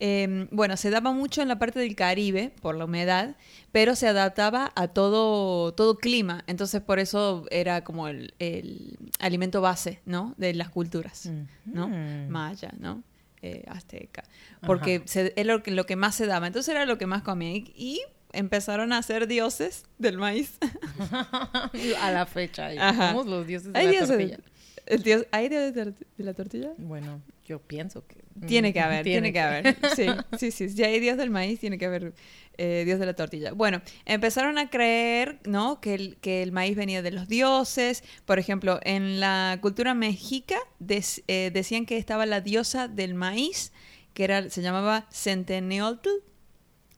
[0.00, 3.36] Eh, bueno, se daba mucho en la parte del Caribe por la humedad,
[3.72, 6.44] pero se adaptaba a todo, todo clima.
[6.46, 10.34] Entonces, por eso era como el, el alimento base, ¿no?
[10.36, 11.30] De las culturas,
[11.64, 11.88] ¿no?
[12.28, 13.02] Maya, ¿no?
[13.42, 14.24] Eh, azteca.
[14.66, 16.46] Porque se- es lo que, lo que más se daba.
[16.46, 17.52] Entonces era lo que más comían.
[17.56, 18.00] Y, y
[18.34, 20.54] empezaron a ser dioses del maíz.
[22.00, 22.70] a la fecha.
[22.94, 24.38] Somos los dioses de ¿Hay la dioses tortilla.
[24.86, 26.70] el dios- ¿Hay dioses de, de la tortilla?
[26.78, 28.16] Bueno, yo pienso que...
[28.46, 29.76] Tiene que haber, tiene, que, haber.
[29.94, 30.06] Sí,
[30.38, 30.68] sí, sí.
[30.68, 32.12] Si hay Dios del maíz, tiene que haber
[32.58, 33.52] eh, Dios de la tortilla.
[33.52, 35.80] Bueno, empezaron a creer, ¿no?
[35.80, 38.02] Que el, que el maíz venía de los dioses.
[38.26, 43.72] Por ejemplo, en la cultura mexica des- eh, decían que estaba la diosa del maíz,
[44.14, 46.08] que era, se llamaba Centeneoltl.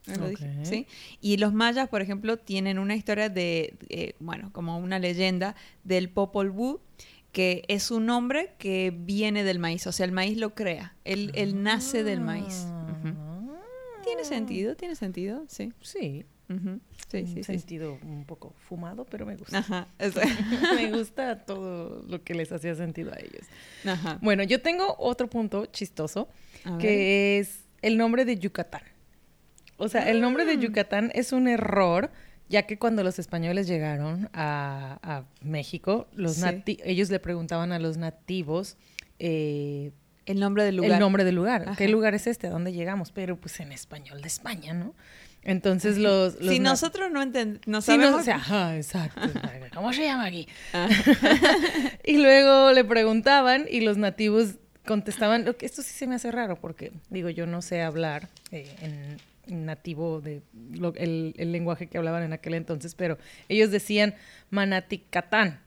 [0.07, 0.45] ¿No lo dije?
[0.59, 0.65] Ok.
[0.65, 0.87] ¿Sí?
[1.21, 6.09] Y los mayas, por ejemplo, tienen una historia de, eh, bueno, como una leyenda del
[6.09, 6.79] Popol Vuh,
[7.31, 11.31] que es un hombre que viene del maíz, o sea, el maíz lo crea, él,
[11.35, 12.65] él nace del maíz.
[12.67, 12.83] Ah.
[14.03, 15.73] Tiene sentido, tiene sentido, sí.
[15.81, 16.25] Sí.
[16.49, 16.79] Ujú.
[17.11, 17.43] Sí, un sí, sí.
[17.43, 19.57] sentido un poco fumado, pero me gusta.
[19.57, 19.87] Ajá,
[20.75, 23.45] me gusta todo lo que les hacía sentido a ellos.
[23.85, 24.17] Ajá.
[24.21, 26.29] Bueno, yo tengo otro punto chistoso,
[26.79, 28.81] que es el nombre de Yucatán.
[29.77, 30.47] O sea, el nombre Ah.
[30.47, 32.11] de Yucatán es un error,
[32.49, 36.41] ya que cuando los españoles llegaron a, a México, los Sí.
[36.41, 38.77] nati- ellos le preguntaban a los nativos
[39.19, 39.91] eh,
[40.25, 40.91] El nombre del lugar.
[40.93, 41.75] el nombre del lugar.
[41.77, 42.47] ¿Qué lugar es este?
[42.47, 43.11] ¿A dónde llegamos?
[43.11, 44.93] Pero pues en español de España, ¿no?
[45.43, 46.39] Entonces los...
[46.41, 48.21] los si nosotros no entendemos, no Sí, no, sabemos.
[48.21, 49.21] o sea, ajá, exacto.
[49.73, 50.47] ¿Cómo se llama aquí?
[50.73, 50.89] Ah.
[52.05, 56.31] y luego le preguntaban y los nativos contestaban, lo que esto sí se me hace
[56.31, 61.87] raro porque, digo, yo no sé hablar eh, en nativo de lo- el, el lenguaje
[61.87, 63.17] que hablaban en aquel entonces, pero
[63.49, 64.15] ellos decían
[64.49, 65.59] Manaticatán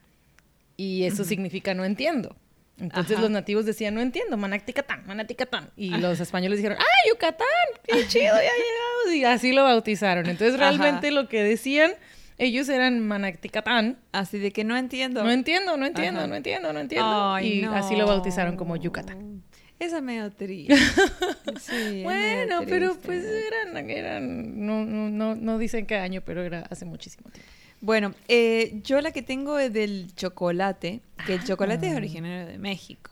[0.76, 2.36] y eso significa no entiendo.
[2.78, 3.22] Entonces Ajá.
[3.22, 5.68] los nativos decían, no entiendo, Manaticatán, Manaticatán.
[5.76, 7.46] Y los españoles dijeron, ¡ah, Yucatán!
[7.86, 9.14] ¡Qué chido, ya llegamos!
[9.14, 10.26] Y así lo bautizaron.
[10.26, 10.70] Entonces Ajá.
[10.70, 11.92] realmente lo que decían,
[12.38, 13.98] ellos eran Manaticatán.
[14.12, 15.22] Así de que no entiendo.
[15.22, 16.26] No entiendo, no entiendo, Ajá.
[16.28, 17.32] no entiendo, no entiendo.
[17.34, 17.74] Ay, y no.
[17.74, 19.42] así lo bautizaron como Yucatán.
[19.80, 20.74] Esa es medio triste.
[21.60, 26.42] Sí, medio Bueno, pero pues eran, eran, no, no, no, no dicen qué año, pero
[26.44, 27.50] era hace muchísimo tiempo.
[27.80, 31.90] Bueno, eh, yo la que tengo es del chocolate, que el chocolate Ah.
[31.90, 33.10] es originario de México.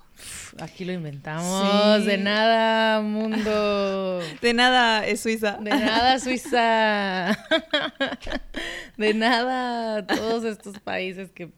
[0.60, 2.06] Aquí lo inventamos, Sí.
[2.06, 4.20] de nada, mundo.
[4.42, 5.58] De nada es Suiza.
[5.60, 7.38] De nada, Suiza.
[8.96, 11.48] De nada, todos estos países que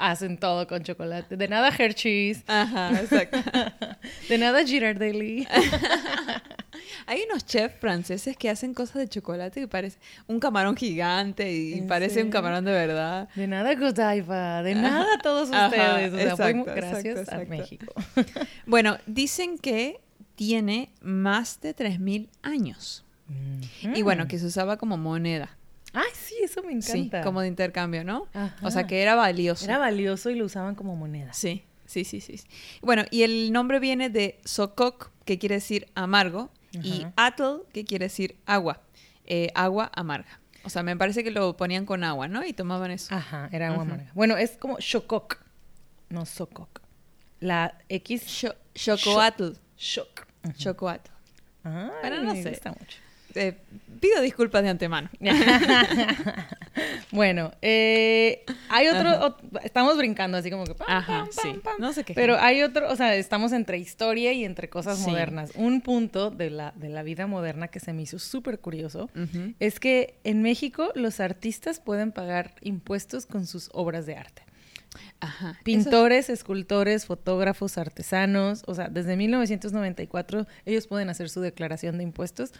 [0.00, 1.36] hacen todo con chocolate.
[1.36, 2.42] De nada Hershey's.
[2.46, 3.38] Ajá, exacto.
[4.28, 5.46] De nada Girardelli.
[7.06, 11.74] Hay unos chefs franceses que hacen cosas de chocolate que parece un camarón gigante y
[11.74, 13.28] ¿En parece un camarón de verdad.
[13.34, 14.62] De nada Godiva.
[14.62, 16.32] De nada todos ustedes.
[16.32, 17.44] O sea, gracias exacto, a.
[17.44, 17.94] México.
[18.66, 20.00] Bueno, dicen que
[20.36, 23.04] tiene más de 3.000 años.
[23.82, 25.56] Y bueno, que se usaba como moneda.
[25.92, 27.22] Ay, sí, eso me Sí, encanta.
[27.22, 28.28] como de intercambio, ¿no?
[28.32, 28.56] Ajá.
[28.62, 29.64] O sea, que era valioso.
[29.64, 31.32] Era valioso y lo usaban como moneda.
[31.32, 32.40] Sí, sí, sí, sí.
[32.82, 37.04] Bueno, y el nombre viene de Sokok, que quiere decir amargo, y.
[37.16, 38.80] Atl, que quiere decir agua.
[39.26, 40.38] Eh, agua amarga.
[40.62, 42.44] O sea, me parece que lo ponían con agua, ¿no?
[42.44, 43.14] Y tomaban eso.
[43.14, 44.10] Ajá, era agua amarga.
[44.14, 45.38] Bueno, es como Shokok,
[46.10, 46.80] no Sokok.
[47.40, 48.26] La X.
[48.26, 49.52] Sho- Shokoatl.
[49.78, 50.26] Shok.
[50.56, 51.10] Chocoatl.
[51.64, 52.50] Ay, Bueno, no me sé.
[52.50, 52.98] gusta mucho.
[53.34, 53.58] Eh,
[54.00, 55.08] pido disculpas de antemano.
[57.12, 61.60] bueno, eh, hay otro, ot- estamos brincando así como que pam, Ajá, pam, pam, sí.
[61.62, 61.74] pam.
[61.78, 62.14] No sé qué.
[62.14, 65.10] Pero hay otro, o sea, estamos entre historia y entre cosas Sí.
[65.10, 65.50] modernas.
[65.54, 69.10] Un punto de la, de la vida moderna que se me hizo súper curioso
[69.58, 74.42] es que en México los artistas pueden pagar impuestos con sus obras de arte.
[75.20, 75.50] Ajá.
[75.50, 82.04] Eso- Pintores, escultores, fotógrafos, artesanos, o sea, desde 1994 ellos pueden hacer su declaración de
[82.04, 82.52] impuestos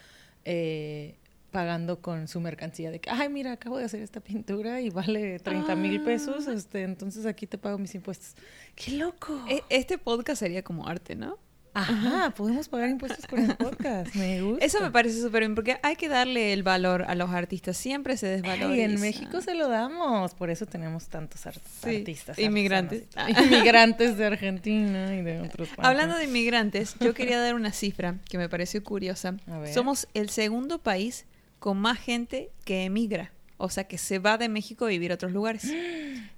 [0.45, 1.15] eh,
[1.51, 5.37] pagando con su mercancía de que, ay, mira, acabo de hacer esta pintura y vale
[5.39, 6.53] 30 mil pesos, Ah.
[6.53, 8.35] este, entonces aquí te pago mis impuestos.
[8.75, 9.37] ¡Qué loco!
[9.49, 11.37] E- Este podcast sería como arte, ¿no?
[11.73, 14.65] Ajá, podemos pagar impuestos con el podcast, me gusta.
[14.65, 17.77] Eso me parece súper bien, porque hay que darle el valor a los artistas.
[17.77, 18.67] Siempre se desvaloriza.
[18.73, 22.37] Ay, en México se lo damos, por eso tenemos tantos ar- Sí, artistas.
[22.39, 23.03] inmigrantes.
[23.27, 25.85] y- Inmigrantes de Argentina y de otros países.
[25.85, 29.37] Hablando de inmigrantes, yo quería dar una cifra que me pareció curiosa.
[29.47, 29.73] A ver.
[29.73, 31.25] Somos el segundo país
[31.59, 33.31] con más gente que emigra.
[33.57, 35.63] O sea, que se va de México a vivir a otros lugares.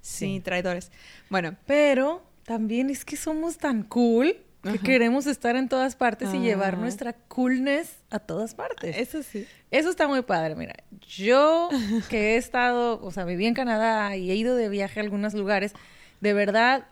[0.04, 0.40] Sí, Sí.
[0.44, 0.90] traidores.
[1.30, 4.78] Bueno, Pero también es que somos tan cool que Ajá.
[4.82, 6.82] queremos estar en todas partes y llevar Ajá.
[6.82, 8.96] nuestra coolness a todas partes.
[8.96, 9.46] eso sí.
[9.70, 10.74] Eso está muy padre, mira.
[11.06, 11.68] Yo
[12.08, 15.34] que he estado, o sea, viví en Canadá y he ido de viaje a algunos
[15.34, 15.72] lugares,
[16.20, 16.86] de verdad,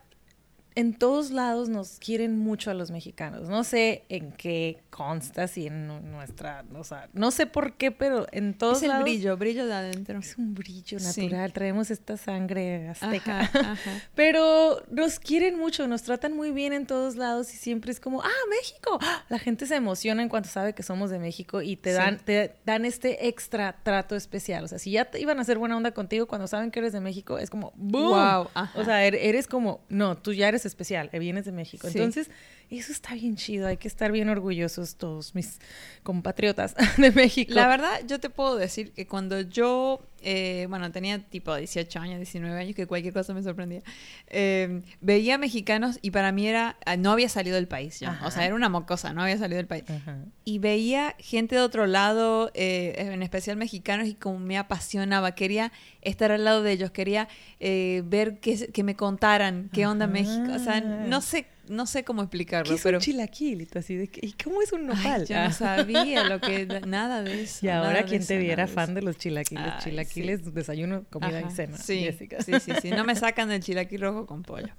[0.75, 3.49] en todos lados nos quieren mucho a los mexicanos.
[3.49, 7.91] No sé en qué consta, si en nu- nuestra, o sea, no sé por qué,
[7.91, 10.19] pero en todos Es el lados brillo, brillo de adentro.
[10.19, 11.23] es un brillo Sí.
[11.23, 11.53] natural.
[11.53, 13.41] Traemos esta sangre azteca.
[13.41, 13.77] Ajá, ajá.
[14.15, 18.23] Pero nos quieren mucho, nos tratan muy bien en todos lados y siempre es como,
[18.23, 18.99] ah, México.
[19.29, 21.97] La gente se emociona en cuanto sabe que somos de México y te Sí.
[21.97, 24.65] dan, te dan este extra trato especial.
[24.65, 26.93] O sea, si ya te iban a hacer buena onda contigo cuando saben que eres
[26.93, 28.15] de México, es como, ¡boom!
[28.55, 28.73] Ajá.
[28.79, 31.89] O sea, er- eres como, no, tú ya eres especial, eh, vienes de México.
[31.89, 31.99] Sí.
[31.99, 32.31] Entonces,
[32.79, 35.59] eso está bien chido, hay que estar bien orgullosos todos mis
[36.03, 37.53] compatriotas de México.
[37.55, 42.17] La verdad, yo te puedo decir que cuando yo, eh, bueno, tenía tipo 18 años,
[42.19, 43.83] 19 años, que cualquier cosa me sorprendía,
[44.29, 48.09] eh, veía mexicanos y para mí era, ah, no había salido del país yo.
[48.25, 49.85] O sea, era una mocosa, no había salido del país.
[49.89, 50.19] Ajá.
[50.45, 55.73] Y veía gente de otro lado, eh, en especial mexicanos, y como me apasionaba, quería
[56.01, 57.29] estar al lado de ellos, quería
[57.61, 60.13] eh, ver que, que me contaran qué onda Ajá.
[60.13, 60.53] México.
[60.55, 62.99] O sea, no sé, no sé cómo explicarlo, ¿Qué es pero...
[62.99, 63.69] un chilaquil?
[63.75, 65.27] Así de que, ¿y cómo es un Ay, nopal?
[65.27, 65.49] yo Ah.
[65.49, 67.67] no sabía lo que nada de eso.
[67.67, 69.65] Y ahora quien te viera fan de los chilaquiles.
[69.65, 71.77] Ay, chilaquiles, desayuno, comida Ajá, y cena.
[71.79, 72.41] Sí, Jessica.
[72.43, 72.91] sí, sí, sí.
[72.91, 74.69] No me sacan del chilaquil rojo con pollo.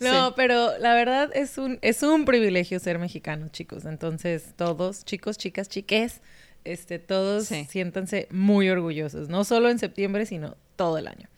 [0.00, 0.34] No, Sí.
[0.36, 3.84] pero la verdad es un, es un privilegio ser mexicano, chicos.
[3.84, 6.20] Entonces, todos, chicos, chicas, chiques,
[6.64, 7.66] este, todos Sí.
[7.70, 9.28] siéntanse muy orgullosos.
[9.28, 11.28] No solo en septiembre, sino todo el año.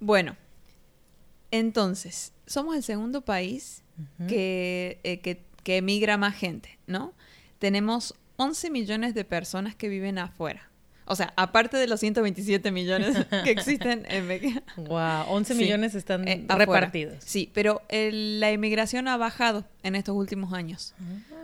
[0.00, 0.36] Bueno,
[1.50, 3.82] entonces, somos el segundo país
[4.28, 7.12] que, eh, que, que emigra más gente, ¿no?
[7.58, 10.68] Tenemos 11 millones de personas que viven afuera.
[11.06, 14.60] O sea, aparte de los 127 millones que existen en México.
[14.76, 15.60] Wow, 11 Sí.
[15.60, 17.22] millones están Eh, repartidos.
[17.22, 20.94] Sí, pero el- la inmigración ha bajado en estos últimos años.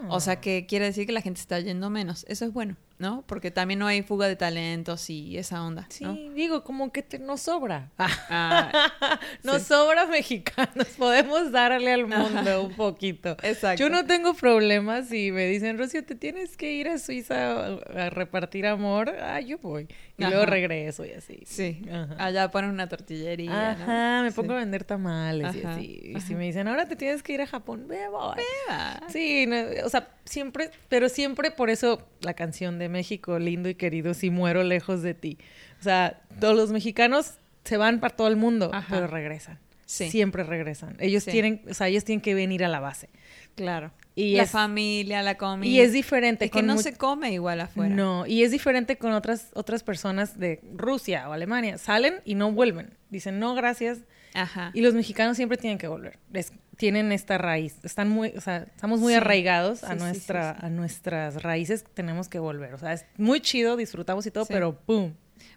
[0.09, 0.21] O Ah.
[0.21, 2.25] sea, que quiere decir que la gente está yendo menos.
[2.27, 3.25] Eso es bueno, ¿no?
[3.27, 6.13] Porque también no hay fuga de talentos y esa onda, Sí, ¿no?
[6.35, 7.91] digo, como que te- nos sobra.
[7.99, 8.71] Ah,
[9.43, 9.69] Nos Sí.
[9.69, 10.87] sobra mexicanos.
[10.99, 13.31] Podemos darle al mundo un poquito.
[13.43, 13.81] exacto.
[13.83, 17.67] Yo no tengo problemas si me dicen, Rocío, te tienes que ir a Suiza a,
[18.07, 19.09] a repartir amor.
[19.21, 19.89] Ah, yo voy.
[20.19, 20.31] Y Ajá.
[20.35, 21.41] luego regreso y así.
[21.47, 22.15] Sí, Ajá.
[22.23, 23.51] allá ponen una tortillería.
[23.51, 23.83] ¿no?
[23.85, 24.37] Ajá, me Sí.
[24.37, 26.13] pongo a vender tamales y Ajá, así.
[26.17, 28.43] Y si me dicen, ahora te tienes que ir a Japón, voy.
[28.69, 33.69] Ah, Sí, no, o sea, siempre, pero siempre por eso la canción de México, lindo
[33.69, 35.39] y querido, si muero lejos de ti.
[35.81, 38.87] O sea, todos los mexicanos se van para todo el mundo, Ajá.
[38.95, 39.59] pero regresan.
[39.87, 40.09] Sí.
[40.11, 40.97] Siempre regresan.
[41.01, 41.33] Ellos Sí.
[41.33, 43.09] tienen, o sea, ellos tienen que venir a la base.
[43.57, 43.91] Claro.
[44.15, 45.69] Y la es- familia, la comida.
[45.71, 46.45] Y es diferente.
[46.45, 47.93] Es que no se come igual afuera.
[47.95, 51.77] No, y es diferente con otras, otras personas de Rusia o Alemania.
[51.79, 52.91] Salen y no vuelven.
[53.11, 53.99] Dicen, no, gracias.
[54.35, 54.71] Ajá.
[54.75, 56.19] Y los mexicanos siempre tienen que volver.
[56.33, 57.77] Es- tienen esta raíz.
[57.83, 59.17] Están muy, o sea, estamos muy Sí.
[59.19, 60.67] arraigados Sí, a nuestra, sí.
[60.67, 61.85] a nuestras raíces.
[61.95, 62.73] Tenemos que volver.
[62.75, 65.13] O sea, es muy chido, disfrutamos y todo, pero ¡pum!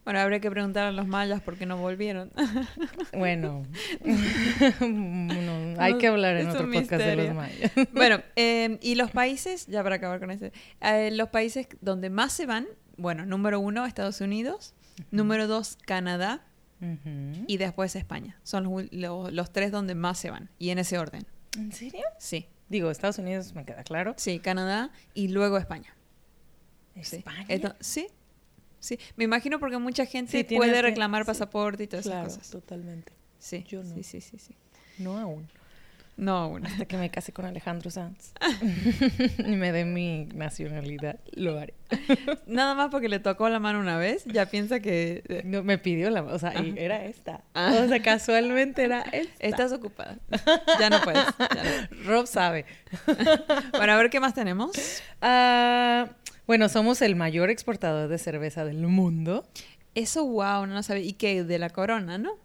[0.06, 2.32] Bueno, habría que preguntar a los mayas por qué no volvieron.
[3.18, 3.64] Bueno,
[4.82, 7.72] no, hay que hablar en es otro podcast de los mayas.
[7.94, 12.34] bueno, eh, y los países, ya para acabar con ese, eh, los países donde más
[12.34, 12.66] se van,
[12.98, 14.74] bueno, número uno, Estados Unidos,
[15.12, 16.42] número dos, Canadá,
[17.48, 18.38] Y después España.
[18.44, 21.26] Son los, los- los tres donde más se van, y en ese orden.
[21.58, 22.04] ¿En serio?
[22.20, 24.16] Sí, Digo, Estados Unidos me queda claro.
[24.18, 25.94] sí, Canadá y luego España.
[27.02, 27.18] Sí.
[27.18, 27.76] España.
[27.82, 28.08] Sí,
[28.80, 28.98] sí.
[29.16, 32.52] Me imagino porque mucha gente Sí, puede reclamar pasaporte y todas claro, esas cosas.
[32.52, 33.12] totalmente.
[33.40, 33.94] Sí, Yo no.
[33.96, 34.56] sí, sí, sí, sí.
[34.98, 35.48] No aún.
[36.16, 36.66] No, aún.
[36.66, 38.34] Hasta que me case con Alejandro Sanz
[39.40, 41.74] y me dé mi nacionalidad, lo haré.
[42.48, 45.78] Nada más porque le tocó la mano una vez, ya piensa que eh, No, me
[45.78, 47.44] pidió la, o sea, y era esta.
[47.56, 47.74] Ah.
[47.84, 49.48] O sea, casualmente era esta.
[49.48, 50.18] estás ocupada.
[50.80, 51.26] Ya no puedes.
[51.40, 52.04] ya no.
[52.06, 52.66] Rob sabe.
[53.72, 54.72] Bueno, a ver qué más tenemos.
[55.22, 56.10] Ah,
[56.46, 59.48] bueno, somos el mayor exportador de cerveza del mundo.
[59.96, 61.04] Eso, wow, no lo sabía.
[61.04, 62.38] Y que de la corona, ¿no?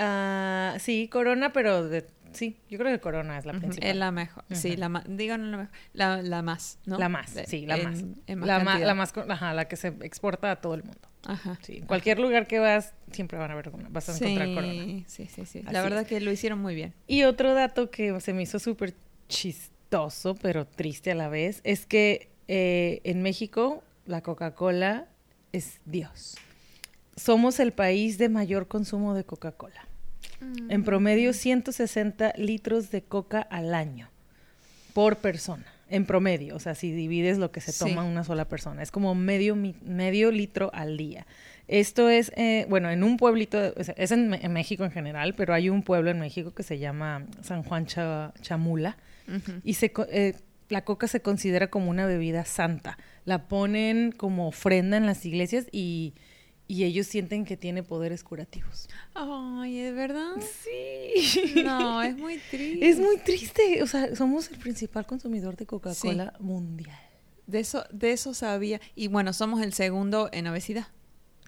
[0.00, 3.88] Ah, sí, Corona, pero de, sí, yo creo que Corona es la principal.
[3.90, 4.44] Es la mejor.
[4.52, 5.04] Sí, la más.
[5.08, 5.72] Díganos la mejor.
[5.92, 6.98] La, la más, ¿no?
[6.98, 8.04] La más, sí, la en- más.
[8.26, 11.00] en más la, ma- la más, ajá, la que se exporta a todo el mundo.
[11.26, 11.58] Ajá.
[11.62, 14.72] Sí, en cualquier lugar que vas, siempre van a ver, vas a encontrar Corona.
[14.72, 15.58] Sí, sí, sí, sí.
[15.64, 16.08] Así La verdad es.
[16.08, 16.94] que lo hicieron muy bien.
[17.06, 18.94] Y otro dato que se me hizo súper
[19.28, 25.06] chistoso, pero triste a la vez, es que eh, en México la Coca-Cola
[25.52, 26.36] es Dios.
[27.16, 29.87] Somos el país de mayor consumo de Coca-Cola.
[30.68, 34.08] En promedio, 160 litros de coca al año
[34.94, 35.64] por persona.
[35.90, 37.78] En promedio, o sea, si divides lo que se Sí.
[37.78, 41.26] toma una sola persona, es como medio, medio litro al día.
[41.66, 45.82] Esto es, eh, bueno, en un pueblito, es en, México en general, pero hay un
[45.82, 48.96] pueblo en México que se llama San Juan Cha- Chamula
[49.64, 50.34] y se, eh,
[50.68, 52.98] la coca se considera como una bebida santa.
[53.24, 56.12] La ponen como ofrenda en las iglesias y,
[56.68, 58.88] y ellos sienten que tiene poderes curativos.
[59.14, 60.32] Ay, ¿de verdad?
[60.62, 61.62] Sí.
[61.64, 62.88] No, es muy triste.
[62.88, 63.82] Es muy triste.
[63.82, 66.96] O sea, somos el principal consumidor de Coca-Cola mundial.
[67.46, 68.80] De eso, de eso sabía.
[68.94, 70.86] Y bueno, somos el segundo en obesidad.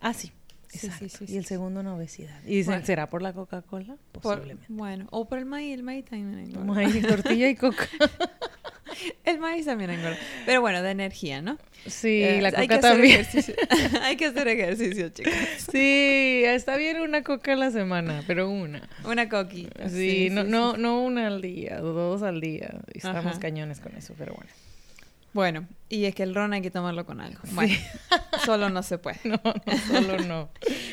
[0.01, 0.33] Ah, sí.
[0.69, 1.27] Sí, sí, Exacto.
[1.27, 2.41] sí, y el segundo en obesidad.
[2.45, 2.87] ¿Y dicen, Bueno.
[2.87, 3.97] será por la Coca-Cola?
[4.13, 4.67] Por- Posiblemente.
[4.69, 6.65] bueno, o por el maíz, el maíz también engorda.
[6.65, 7.89] Maíz, tortilla y coca.
[9.25, 10.17] El maíz también engorda.
[10.47, 11.59] Pero bueno, de energía, ¿no?
[11.87, 13.27] Sí, Eh, la hay que coca hacer también.
[14.03, 15.33] hay que hacer ejercicio, chicos.
[15.71, 18.89] Sí, está bien una coca a la semana, pero una.
[19.05, 19.89] Una coquita.
[19.89, 20.81] Sí, no, sí, no, sí.
[20.83, 22.81] no una al día, dos al día.
[22.93, 23.41] Estamos Ajá.
[23.41, 24.51] cañones con eso, pero bueno.
[25.33, 27.39] Bueno, y es que el ron hay que tomarlo con algo.
[27.53, 27.73] Bueno,
[28.45, 29.21] solo no se puede.
[29.25, 30.51] No, no, solo no.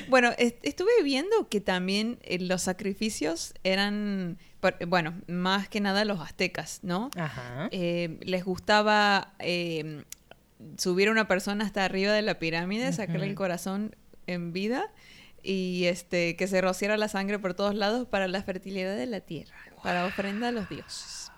[0.10, 6.06] Bueno, est- estuve viendo que también eh, los sacrificios eran, por- bueno, más que nada
[6.06, 7.10] los aztecas, ¿no?
[7.18, 7.70] Ajá.
[7.72, 10.04] Eh, les gustaba eh,
[10.78, 14.92] subir a una persona hasta arriba de la pirámide, sacarle el corazón en vida
[15.44, 19.22] y este que se rociara la sangre por todos lados para la fertilidad de la
[19.22, 21.32] tierra, para ofrenda a los dioses.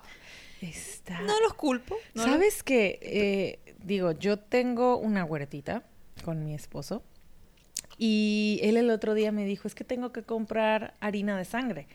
[0.61, 1.21] Está...
[1.21, 1.95] No los culpo.
[2.15, 2.99] no los- ¿Sabes qué?
[3.01, 5.83] Eh, digo, yo tengo una huertita
[6.23, 7.03] con mi esposo
[7.97, 11.87] y él el otro día me dijo, es que tengo que comprar harina de sangre.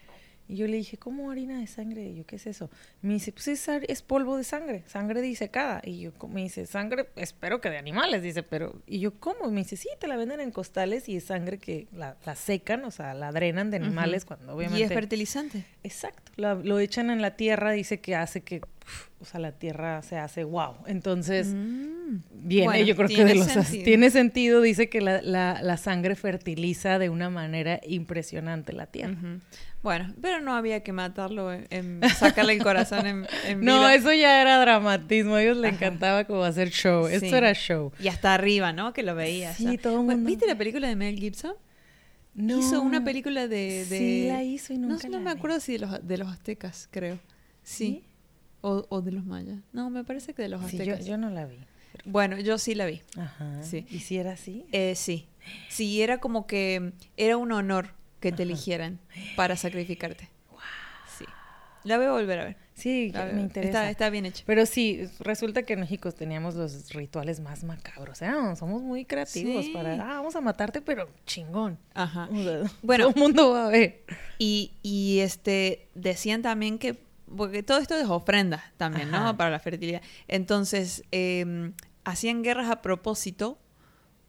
[0.47, 2.03] Y yo le dije, ¿cómo harina de sangre?
[2.03, 2.69] Y yo, ¿qué es eso?
[3.01, 5.81] Me dice, pues es, polvo de sangre, sangre disecada.
[5.83, 8.81] Y yo, me dice, sangre, espero que de animales, dice, pero...
[8.85, 9.47] Y yo, ¿cómo?
[9.49, 12.35] Y me dice, sí, te la venden en costales y es sangre que la, la
[12.35, 14.27] secan, o sea, la drenan de animales Ujú.
[14.35, 14.83] cuando Y obviamente...
[14.85, 15.65] es fertilizante.
[15.83, 18.61] Exacto, la- lo echan en la tierra, dice que hace que,
[19.19, 20.75] o sea, la tierra se hace wow.
[20.87, 22.17] Entonces, Mm.
[22.33, 23.83] viene, Bueno, yo creo que tiene de los sentido.
[23.83, 29.15] tiene sentido, dice que la, la- la sangre fertiliza de una manera impresionante la tierra.
[29.81, 34.11] Bueno, pero no había que matarlo, en, en- sacarle el corazón en, en No, eso
[34.13, 37.15] ya era dramatismo, a ellos les encantaba como hacer show, Sí.
[37.15, 37.91] esto era show.
[37.99, 38.93] Y hasta arriba, ¿no?
[38.93, 39.57] Que lo veías.
[39.57, 39.77] Sí, ¿no?
[39.77, 41.53] todo Bueno, mundo- ¿Viste la película de Mel Gibson?
[42.33, 42.59] No.
[42.59, 43.85] Hizo una película de...
[43.85, 45.37] de- Sí, la hizo y no, nunca no la me vi.
[45.37, 47.17] acuerdo si de los, de los aztecas, creo.
[47.63, 48.03] Sí.
[48.67, 49.59] O, o de los mayas.
[49.73, 51.05] No, me parece que de los Sí, yo, aztecas.
[51.05, 51.57] yo no la vi.
[52.05, 53.01] Bueno, yo sí la vi.
[53.17, 53.61] Ajá.
[53.63, 53.85] Sí.
[53.91, 54.65] ¿Y si era así?
[54.71, 55.27] Eh, sí.
[55.69, 58.99] Sí, era como que era un honor que te eligieran
[59.35, 60.29] para sacrificarte.
[61.17, 61.25] Sí.
[61.83, 62.57] La voy a volver a ver.
[62.73, 63.69] Sí, me interesa.
[63.81, 64.43] Está, está bien hecha.
[64.47, 68.21] Pero sí, resulta que en México teníamos los rituales más macabros.
[68.23, 68.31] ¿eh?
[68.57, 69.71] Somos muy creativos Sí.
[69.71, 71.77] para, ah, vamos a matarte, pero chingón.
[71.93, 72.27] Ajá.
[72.31, 73.05] O sea, Bueno.
[73.05, 74.03] todo el mundo va a ver.
[74.39, 76.97] Y, y este decían también que,
[77.35, 79.35] porque todo esto es ofrenda también, ¿no?
[79.37, 80.01] Para la fertilidad.
[80.27, 81.71] Entonces, eh,
[82.03, 83.59] hacían guerras a propósito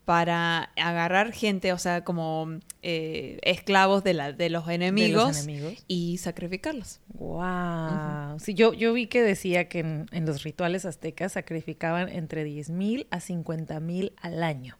[0.06, 5.84] para agarrar gente, o sea, como eh, esclavos de, la, de los enemigos, enemigos.
[5.88, 7.00] y sacrificarlos.
[7.08, 8.38] Wow.
[8.38, 12.70] Sí, yo, yo vi que decía que en, en los rituales aztecas sacrificaban entre 10
[12.70, 14.78] mil a 50 mil al año.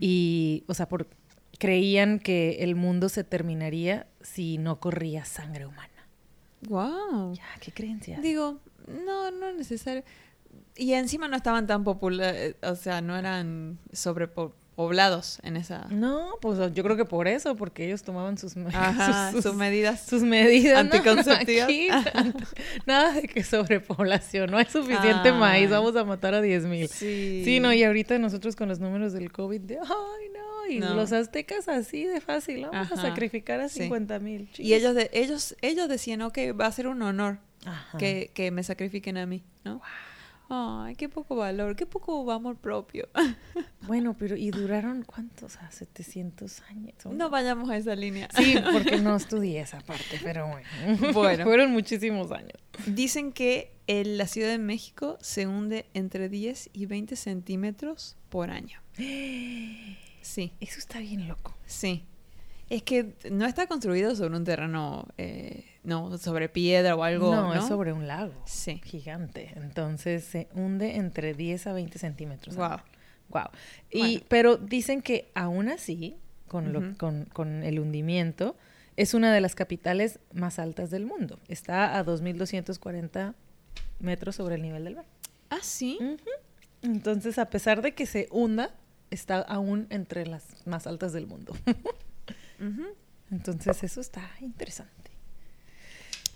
[0.00, 1.08] Y, o sea, por,
[1.58, 5.95] creían que el mundo se terminaría si no corría sangre humana.
[6.62, 7.34] Wow.
[7.34, 8.20] Ya, qué creencia.
[8.20, 10.04] Digo, no, no es necesario.
[10.74, 13.78] Y encima no estaban tan populares, o sea, no eran
[14.76, 15.86] sobrepoblados en esa...
[15.90, 20.00] No, pues yo creo que por eso, porque ellos tomaban sus, Ajá, sus, sus medidas.
[20.06, 20.92] sus medidas ¿no?
[20.94, 21.64] Anticonceptivas.
[21.68, 21.88] Aquí,
[22.86, 25.38] nada de que sobrepoblación, no hay suficiente Ay.
[25.38, 26.88] maíz, vamos a matar a 10 mil.
[26.88, 27.42] Sí.
[27.44, 30.94] Sí, no, y ahorita nosotros con los números del COVID, de, ay, no, y No.
[30.94, 33.82] los aztecas así de fácil, vamos a sacrificar a sí.
[33.84, 34.48] 50 mil.
[34.58, 37.98] Y ellos, de, ellos, ellos decían, ok, va a ser un honor Ajá.
[37.98, 39.80] que, que me sacrifiquen a mí, ¿no?
[40.48, 43.08] Ay, qué poco valor, qué poco amor propio.
[43.86, 45.58] Bueno, pero ¿y duraron cuántos?
[45.58, 46.94] A 700 años.
[47.08, 48.28] No vayamos a esa línea.
[48.36, 51.12] Sí, porque no estudié esa parte, pero bueno.
[51.12, 51.44] Bueno.
[51.44, 52.54] Fueron muchísimos años.
[52.86, 58.80] Dicen que la Ciudad de México se hunde entre 10 y 20 centímetros por año.
[60.20, 61.54] Sí, Eso está bien loco.
[61.66, 62.04] sí.
[62.68, 67.54] Es que no está construido sobre un terreno, eh, no, sobre piedra o algo, ¿no?
[67.54, 68.34] no, es sobre un lago.
[68.44, 68.80] Sí.
[68.84, 69.52] Gigante.
[69.56, 72.56] Entonces se hunde entre 10 a 20 centímetros.
[72.56, 72.78] Wow.
[73.28, 73.44] Wow.
[73.90, 74.20] Y, Bueno.
[74.28, 76.16] Pero dicen que aún así,
[76.48, 78.56] con, lo- con, con el hundimiento,
[78.96, 81.38] es una de las capitales más altas del mundo.
[81.48, 83.34] Está a 2.240
[84.00, 85.04] metros sobre el nivel del mar.
[85.50, 85.98] Ah, sí.
[86.82, 88.70] Entonces, a pesar de que se hunda,
[89.10, 91.54] está aún entre las más altas del mundo.
[93.30, 95.10] Entonces, eso está interesante.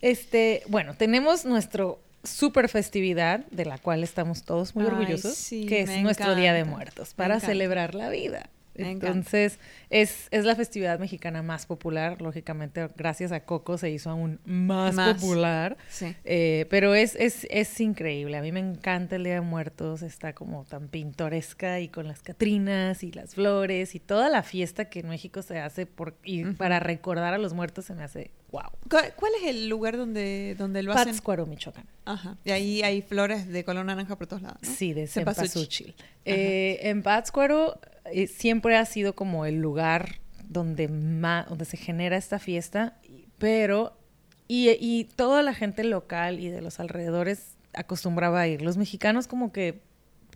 [0.00, 5.66] Este, bueno, tenemos nuestro super festividad, de la cual estamos todos muy Ay, orgullosos, sí,
[5.66, 8.50] que es nuestro Día de Muertos, para celebrar la vida.
[8.86, 9.58] Entonces,
[9.90, 12.20] es, es la festividad mexicana más popular.
[12.20, 15.14] Lógicamente, gracias a Coco se hizo aún más, Más.
[15.14, 15.76] popular.
[15.88, 16.14] Sí.
[16.24, 18.36] Eh, pero es, es, es increíble.
[18.36, 20.02] A mí me encanta el Día de Muertos.
[20.02, 24.86] Está como tan pintoresca y con las catrinas y las flores y toda la fiesta
[24.86, 28.30] que en México se hace por, y para recordar a los muertos se me hace
[28.50, 28.70] wow.
[28.88, 31.08] ¿Cuál, es el lugar donde, donde lo hacen?
[31.12, 31.86] Pátzcuaro, Michoacán.
[32.04, 32.36] Ajá.
[32.44, 34.68] Y ahí hay flores de color naranja por todos lados, ¿no?
[34.68, 35.94] Sí, de Cempasúchil.
[36.24, 37.80] Eh, en Pátzcuaro
[38.12, 42.98] eh, siempre ha sido como el lugar donde, ma- donde se genera esta fiesta,
[43.38, 43.96] pero...
[44.52, 48.62] Y, y toda la gente local y de los alrededores acostumbraba a ir.
[48.62, 49.80] Los mexicanos como que,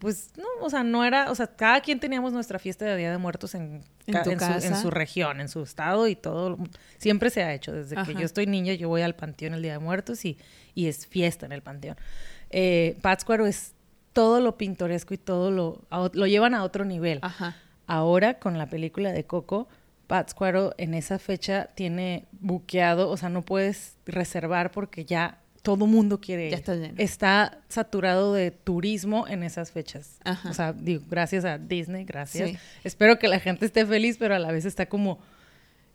[0.04, 3.10] pues, no, o sea, no era, o sea, cada quien teníamos nuestra fiesta de Día
[3.10, 4.82] de Muertos en, ¿En en, su, en casa?
[4.82, 6.58] su región, en su estado y todo.
[6.98, 7.72] Siempre se ha hecho.
[7.72, 8.04] Desde Ajá.
[8.12, 10.36] que yo estoy niña, yo voy al panteón el Día de Muertos y,
[10.74, 11.96] y es fiesta en el panteón.
[12.50, 13.72] Eh, Pátzcuaro es
[14.12, 17.20] todo lo pintoresco y todo lo, a lo llevan a otro nivel.
[17.22, 17.56] Ajá.
[17.86, 19.68] Ahora, con la película de Coco,
[20.06, 26.20] Pátzcuaro en esa fecha tiene buqueado, o sea, no puedes reservar porque ya todo mundo
[26.20, 26.50] quiere.
[26.50, 26.94] Ya está lleno.
[26.98, 30.18] Está saturado de turismo en esas fechas.
[30.22, 30.50] Ajá.
[30.50, 32.50] O sea, digo, gracias a Disney, gracias.
[32.50, 32.58] Sí.
[32.84, 35.18] Espero que la gente esté feliz, pero a la vez está como...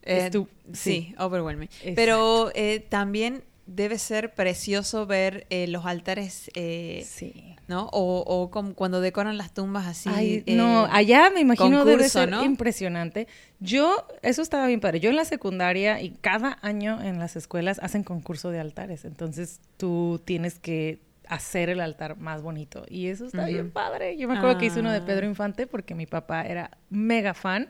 [0.01, 0.31] Eh,
[0.73, 1.67] sí, overwhelming.
[1.67, 1.93] Exacto.
[1.95, 7.55] Pero eh, también debe ser precioso ver eh, los altares, eh, Sí.
[7.67, 7.87] ¿no?
[7.93, 10.09] O, o como cuando decoran las tumbas así.
[10.11, 12.43] Ay, eh, no, allá me imagino debe concurso, ser ¿no?
[12.43, 13.27] impresionante.
[13.59, 14.99] Yo, eso estaba bien padre.
[14.99, 19.05] Yo en la secundaria y cada año en las escuelas hacen concurso de altares.
[19.05, 22.85] Entonces tú tienes que hacer el altar más bonito.
[22.89, 24.17] Y eso está bien padre.
[24.17, 25.05] Yo me acuerdo que hice uno de Ah.
[25.05, 27.69] Pedro Infante porque mi papá era mega fan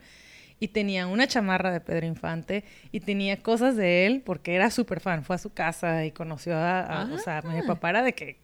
[0.60, 5.00] y tenía una chamarra de Pedro Infante y tenía cosas de él porque era súper
[5.00, 5.24] fan.
[5.24, 7.63] Fue a su casa y conoció a, a- o sea, mi Ah.
[7.65, 8.38] papá era de que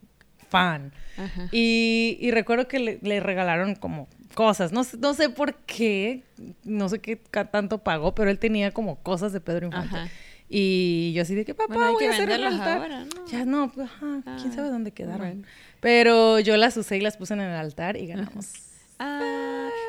[0.50, 0.94] fan.
[1.18, 1.50] Ajá.
[1.52, 4.72] Y, y recuerdo que le, le regalaron como cosas.
[4.72, 6.24] No, sé- no sé por qué,
[6.64, 9.96] no sé qué tanto pagó, pero él tenía como cosas de Pedro Infante.
[9.96, 10.08] Ajá.
[10.48, 12.78] Y yo así de que, papá, Bueno, voy que a hacer el altar.
[12.78, 13.26] ahora, ¿no?
[13.28, 15.20] Ya no, pues, ajá, quién Ah, sabe dónde quedaron.
[15.20, 15.42] bueno.
[15.80, 18.52] Pero yo las usé y las puse en el altar y ganamos.
[19.00, 19.20] Ah,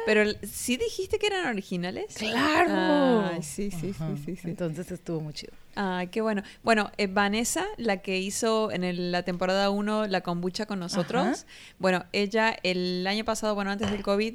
[0.07, 2.14] pero el- sí dijiste que eran originales.
[2.14, 3.27] ¡Claro!
[3.27, 4.49] Ay, sí, sí, sí, sí, sí.
[4.49, 5.53] Entonces estuvo muy chido.
[5.75, 6.42] Ay, qué bueno.
[6.62, 11.27] Bueno, eh, Vanessa, la que hizo en el- la temporada 1 la kombucha con nosotros,
[11.27, 11.45] Ajá.
[11.79, 14.35] bueno, ella el año pasado, bueno, antes del COVID,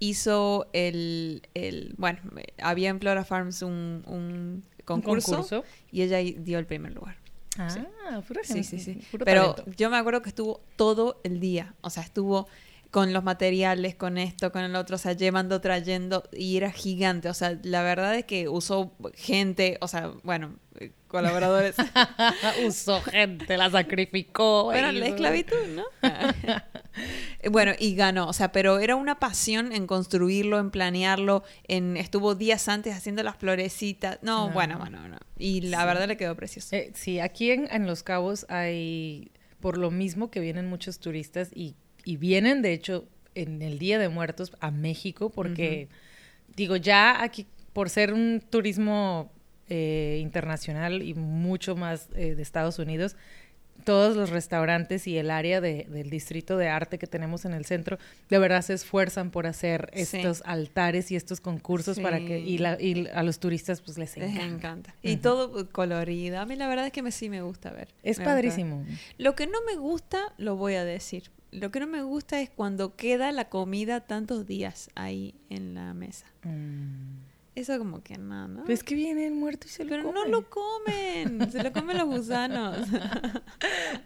[0.00, 5.64] hizo el, el bueno, eh, había en Flora Farms un, un concurso, concurso?
[5.92, 7.16] y ella dio el primer lugar.
[7.58, 7.80] Ah, Sí.
[8.26, 8.98] pura Sí, gente, sí, sí.
[9.24, 9.72] Pero talento.
[9.76, 12.48] yo me acuerdo que estuvo todo el día, o sea, estuvo
[12.92, 17.28] con los materiales, con esto, con el otro, o sea, llevando, trayendo, y era gigante,
[17.30, 21.74] o sea, la verdad es que usó gente, o sea, bueno, eh, colaboradores.
[22.66, 24.64] Usó gente, la sacrificó.
[24.64, 25.84] bueno, la esclavitud, ¿no?
[27.50, 32.34] Bueno, y ganó, o sea, pero era una pasión en construirlo, en planearlo, en estuvo
[32.34, 34.18] días antes haciendo las florecitas.
[34.22, 34.50] No, Ah.
[34.52, 35.16] bueno, bueno, no.
[35.38, 35.86] Y la Sí.
[35.86, 36.76] verdad le quedó precioso.
[36.76, 39.30] Eh, sí, aquí en, en Los Cabos hay,
[39.60, 41.74] por lo mismo que vienen muchos turistas y,
[42.04, 45.88] y vienen, de hecho, en el Día de Muertos a México, porque,
[46.56, 49.30] digo, ya aquí, por ser un turismo
[49.68, 53.16] eh, internacional y mucho más eh, de Estados Unidos,
[53.84, 57.64] todos los restaurantes y el área de- del distrito de arte que tenemos en el
[57.64, 57.98] centro,
[58.28, 60.18] de verdad se esfuerzan por hacer Sí.
[60.18, 62.58] estos altares y estos concursos para que, y, Sí.
[62.58, 64.44] la- y a los turistas pues les Les encanta.
[64.54, 64.94] encanta.
[65.02, 66.38] Y todo colorido.
[66.38, 67.88] A mí la verdad es que me, sí me gusta ver.
[68.04, 68.44] Es Me gusta ver.
[68.44, 68.84] padrísimo.
[69.18, 71.30] Lo que no me gusta, lo voy a decir.
[71.52, 75.94] Lo que no me gusta es cuando queda la comida tantos días ahí en la
[75.94, 76.26] mesa.
[76.44, 77.30] Mm.
[77.54, 78.64] Eso como que no, ¿no?
[78.64, 80.30] Pues que viene el muerto y se lo Pero no come.
[80.30, 82.76] lo comen, se lo comen los gusanos.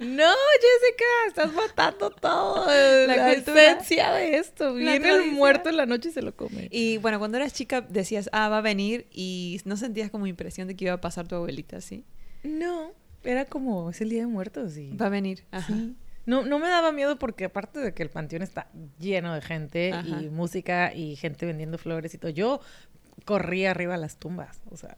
[0.00, 0.24] No,
[0.60, 2.66] Jessica, estás matando todo.
[3.06, 4.74] La, La esencia de esto.
[4.74, 6.68] Viene el muerto en la noche y se lo come.
[6.70, 10.66] Y bueno, cuando eras chica decías, ah, va a venir y no sentías como impresión
[10.68, 12.04] de que iba a pasar tu abuelita, ¿sí?
[12.42, 12.90] No,
[13.22, 14.90] era como, es el día de muertos y...
[14.96, 15.44] Va a venir.
[15.52, 15.72] Ajá.
[15.72, 15.94] Sí.
[16.26, 18.68] No, no me daba miedo porque aparte de que el panteón está
[18.98, 20.20] lleno de gente Ajá.
[20.20, 22.60] y música y gente vendiendo flores y todo, yo
[23.24, 24.96] corría arriba a las tumbas, o sea,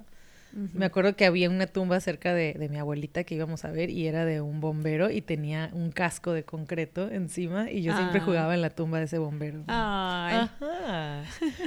[0.73, 3.91] me acuerdo que había una tumba cerca de, de mi abuelita que íbamos a ver
[3.91, 8.21] y era de un bombero y tenía un casco de concreto encima y yo siempre
[8.21, 8.25] Ah.
[8.25, 9.63] jugaba en la tumba de ese bombero.
[9.69, 10.37] Ay.
[10.39, 11.23] Ajá.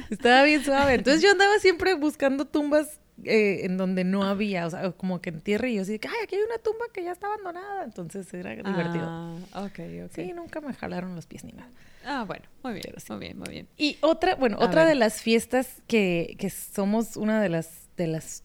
[0.09, 0.95] Estaba bien suave.
[0.95, 5.30] Entonces yo andaba siempre buscando tumbas eh, en donde no había, o sea, como que
[5.30, 7.84] en tierra y yo así, que, ay, aquí hay una tumba que ya está abandonada.
[7.84, 9.05] Entonces era divertido.
[9.07, 10.12] Ah, ok, ok.
[10.16, 11.70] Sí, nunca me jalaron los pies ni nada.
[12.05, 13.12] Ah, bueno, muy bien, sí.
[13.12, 13.68] muy bien, muy bien.
[13.78, 14.89] Y otra, bueno, A otra ver.
[14.93, 18.43] de las fiestas que, que somos una de las, de las,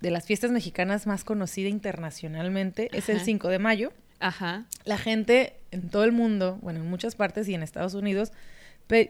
[0.00, 3.24] de las fiestas mexicanas más conocida internacionalmente es el Ajá.
[3.24, 3.92] 5 de mayo.
[4.20, 4.64] Ajá.
[4.84, 8.32] La gente en todo el mundo, bueno, en muchas partes y en Estados Unidos,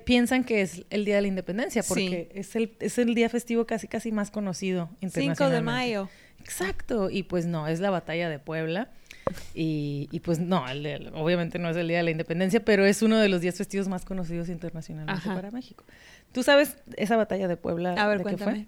[0.04, 3.66] piensan que es el Día de la Independencia porque es, el, es el día festivo
[3.66, 5.54] casi casi más conocido 5 internacionalmente.
[5.54, 6.08] de mayo.
[6.40, 8.90] Exacto, y pues no, es la batalla de Puebla.
[9.54, 13.02] Y, y pues no, el obviamente no es el Día de la Independencia, pero es
[13.02, 15.34] uno de los días festivos más conocidos internacionalmente Ajá.
[15.34, 15.84] para México.
[16.32, 17.92] ¿Tú sabes esa batalla de Puebla?
[17.92, 18.66] A ver, de qué fue?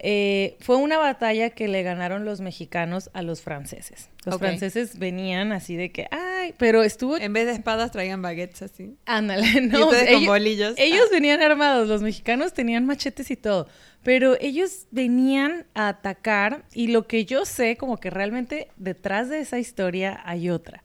[0.00, 4.10] Eh, fue una batalla que le ganaron los mexicanos a los franceses.
[4.24, 7.16] Los franceses venían así de que, ay, pero estuvo...
[7.16, 8.96] En vez de espadas traían baguettes así.
[9.06, 10.74] Ándale, y no, ustedes con ellos, bolillos.
[10.76, 13.68] ellos venían armados, los mexicanos tenían machetes y todo,
[14.04, 19.40] pero ellos venían a atacar y lo que yo sé, como que realmente detrás de
[19.40, 20.82] esa historia hay otra.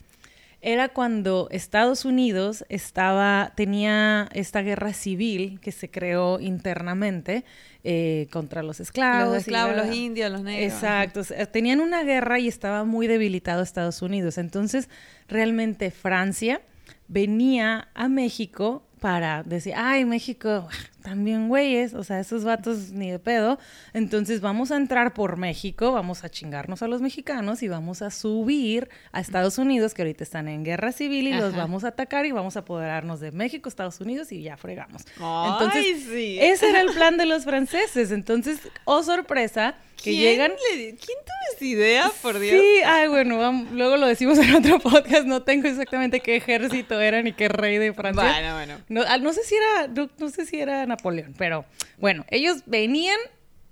[0.65, 7.43] Era cuando Estados Unidos estaba, tenía esta guerra civil que se creó internamente
[7.83, 9.33] eh, contra los esclavos.
[9.33, 10.73] los esclavos, la- los indios, los negros.
[10.73, 14.37] Exacto, o sea, tenían una guerra y estaba muy debilitado Estados Unidos.
[14.37, 14.87] Entonces,
[15.27, 16.61] realmente Francia
[17.09, 20.69] venía a México para decir, ay, México,
[21.03, 23.59] también güeyes, o sea, esos vatos ni de pedo.
[23.93, 28.09] Entonces vamos a entrar por México, vamos a chingarnos a los mexicanos y vamos a
[28.09, 32.25] subir a Estados Unidos, que ahorita están en guerra civil, y los vamos a atacar
[32.25, 35.03] y vamos a apoderarnos de México, Estados Unidos y ya fregamos.
[35.19, 36.37] Ay, Entonces, sí.
[36.41, 38.11] ese era el plan de los franceses.
[38.11, 40.51] Entonces, oh sorpresa, que ¿Quién llegan...
[40.51, 42.59] le- ¿Quién tuvo esa idea, por Dios?
[42.59, 45.25] Sí, ay, bueno, luego lo decimos en otro podcast.
[45.25, 48.23] No tengo exactamente qué ejército era ni qué rey de Francia.
[48.23, 48.77] Bueno, bueno.
[48.89, 51.65] No, ah, no sé si era, no, no sé si era Napoleón, pero
[51.97, 53.17] bueno, ellos venían,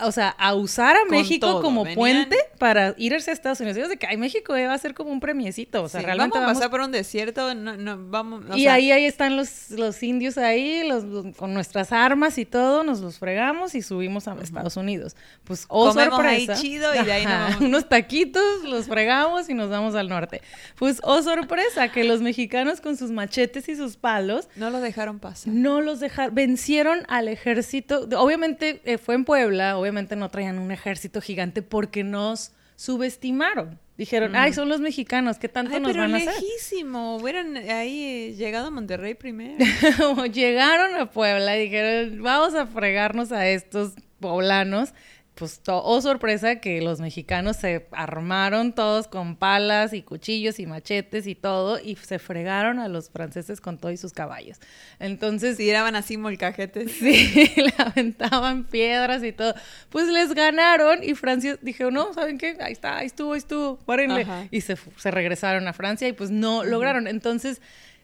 [0.04, 3.60] o sea, a usar a Con México todo, como venían- puente para irse a Estados
[3.60, 3.90] Unidos.
[3.90, 6.44] De que ay, México va a ser como un premiecito, o sea, Sí, realmente vamos
[6.44, 8.44] a vamos pasar por un desierto, no, no, vamos...
[8.50, 12.38] o y sea, ahí, ahí están los, los indios ahí, los, los- con nuestras armas
[12.38, 15.16] y todo, nos los fregamos y subimos a Estados Unidos.
[15.44, 16.62] Pues, oh Comemos ahí sorpresa.
[16.62, 17.62] chido y de ahí nos vamos.
[17.62, 20.42] Unos taquitos, los fregamos y nos vamos al norte.
[20.78, 25.20] Pues, oh sorpresa, que los mexicanos con sus machetes y sus palos No los dejaron
[25.20, 25.54] pasar.
[25.54, 28.08] no los dejaron, vencieron al ejército.
[28.18, 33.80] Obviamente eh, fue en Puebla, obviamente no traían un ejército gigante porque nos subestimaron.
[33.98, 36.34] Dijeron, ay, son los mexicanos, ¿qué tanto Ay, nos pero van a hacer?
[36.42, 37.18] lejísimo.
[37.18, 39.64] Hubieran ahí eh, llegado a Monterrey primero.
[40.34, 44.94] Llegaron a Puebla y dijeron, vamos a fregarnos a estos poblanos.
[45.42, 51.26] Pues, oh sorpresa que los mexicanos se armaron todos con palas y cuchillos y machetes
[51.26, 54.60] y todo y se fregaron a los franceses con todo y sus caballos.
[55.00, 56.92] Entonces, Tiraban así molcajetes.
[57.02, 59.56] Sí, le aventaban piedras y todo.
[59.90, 62.58] Pues les ganaron y Francia dijo, no, ¿saben qué?
[62.60, 64.22] Ahí está, ahí estuvo, ahí estuvo, párenle.
[64.22, 64.48] Ajá.
[64.52, 64.76] Y se
[65.06, 67.08] regresaron a Francia y pues no lograron.
[67.08, 67.62] Entonces,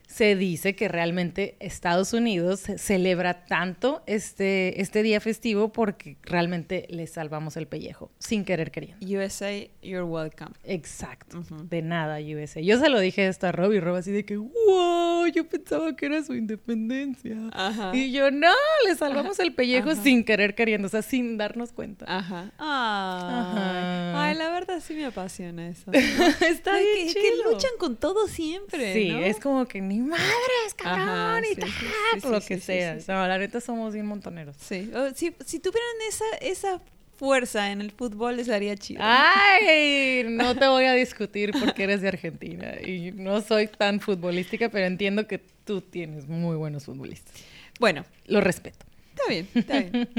[0.08, 7.06] se dice que realmente Estados Unidos celebra tanto este, este día festivo porque realmente le
[7.08, 9.06] salvamos el pellejo, sin querer queriendo.
[9.06, 10.52] USA, you're welcome.
[10.64, 11.44] Exacto.
[11.70, 12.62] De nada, USA.
[12.62, 15.96] Yo se lo dije esto a Rob y Rob así de que, wow, yo pensaba
[15.96, 17.36] que era su independencia.
[17.52, 17.92] Ajá.
[17.94, 18.54] Y yo, no,
[18.88, 22.06] le salvamos el pellejo sin querer queriendo, o sea, sin darnos cuenta.
[22.08, 22.54] Ajá.
[22.58, 24.24] Ajá.
[24.24, 25.92] Ay, la verdad sí me apasiona eso.
[25.92, 28.94] Está Ay, bien que, que luchan con todo siempre.
[28.94, 29.20] Sí, ¿no?
[29.20, 31.86] es como que ni madres, cabrón, Ajá, y tal, sí,
[32.22, 32.98] sí, lo que sea.
[33.08, 34.56] No, la neta somos bien montoneros.
[34.60, 34.92] Sí.
[35.16, 36.82] Si, si tuvieran esa, esa
[37.18, 39.02] fuerza en el fútbol, les haría chido.
[39.04, 44.70] Ay, no te voy a discutir porque eres de Argentina y no soy tan futbolística,
[44.70, 47.34] pero entiendo que tú tienes muy buenos futbolistas.
[47.80, 48.86] Bueno, Lo respeto.
[49.16, 50.10] está bien, está bien.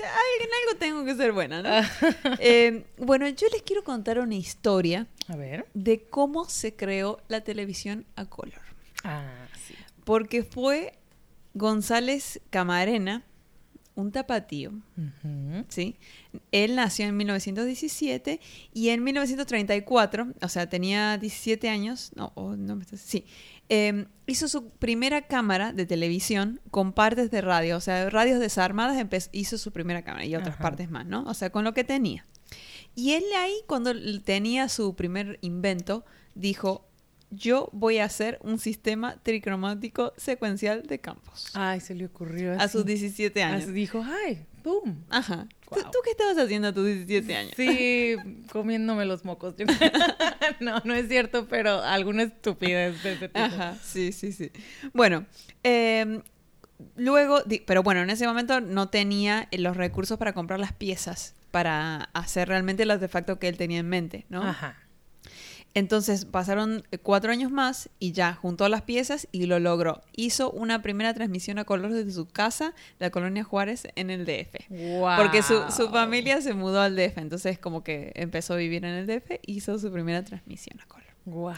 [0.00, 1.70] En algo tengo que ser buena, ¿no?
[2.38, 5.66] Eh, bueno, yo les quiero contar una historia A ver.
[5.74, 8.60] de cómo se creó la televisión a color.
[9.04, 9.74] Ah, sí.
[10.04, 10.98] Porque fue
[11.54, 13.24] González Camarena,
[13.94, 14.72] un tapatío.
[15.68, 15.96] ¿sí?
[16.52, 18.40] Él nació en 1917
[18.72, 23.26] y en 1934, o sea, tenía 17 años, no, no me estás- sí,
[23.68, 29.28] eh, hizo su primera cámara de televisión con partes de radio, o sea, radios desarmadas
[29.32, 30.62] hizo su primera cámara y otras Ajá.
[30.62, 31.24] partes más, ¿no?
[31.24, 32.26] O sea, con lo que tenía.
[32.94, 33.92] Y él ahí, cuando
[34.22, 36.86] tenía su primer invento, dijo,
[37.30, 41.50] yo voy a hacer un sistema tricromático secuencial de campos.
[41.54, 42.62] Ay, se le ocurrió así.
[42.62, 43.62] A sus 17 años.
[43.64, 45.04] Así dijo, ay, boom.
[45.08, 45.46] Ajá.
[45.68, 45.90] ¿Tú, Guau.
[45.92, 47.52] tú qué estabas haciendo a tus 17 años?
[47.56, 48.16] Sí,
[48.50, 49.54] comiéndome los mocos.
[50.60, 53.38] no, no es cierto, pero alguna estupidez de ese tipo.
[53.38, 54.50] Ajá, sí, sí, sí.
[54.92, 55.26] Bueno,
[55.62, 56.22] eh,
[56.96, 61.34] luego, pero bueno, en ese momento no tenía eh, los recursos para comprar las piezas
[61.50, 64.42] para hacer realmente el artefacto que él tenía en mente, ¿no?
[64.42, 64.76] Ajá.
[65.74, 70.02] Entonces pasaron eh, cuatro años más y ya juntó las piezas y lo logró.
[70.16, 74.68] Hizo una primera transmisión a color desde su casa, la colonia Juárez, en el DF.
[74.68, 75.16] Wow.
[75.16, 78.94] Porque su, su familia se mudó al DF, entonces como que empezó a vivir en
[78.94, 81.06] el DF hizo su primera transmisión a color.
[81.24, 81.54] Wow.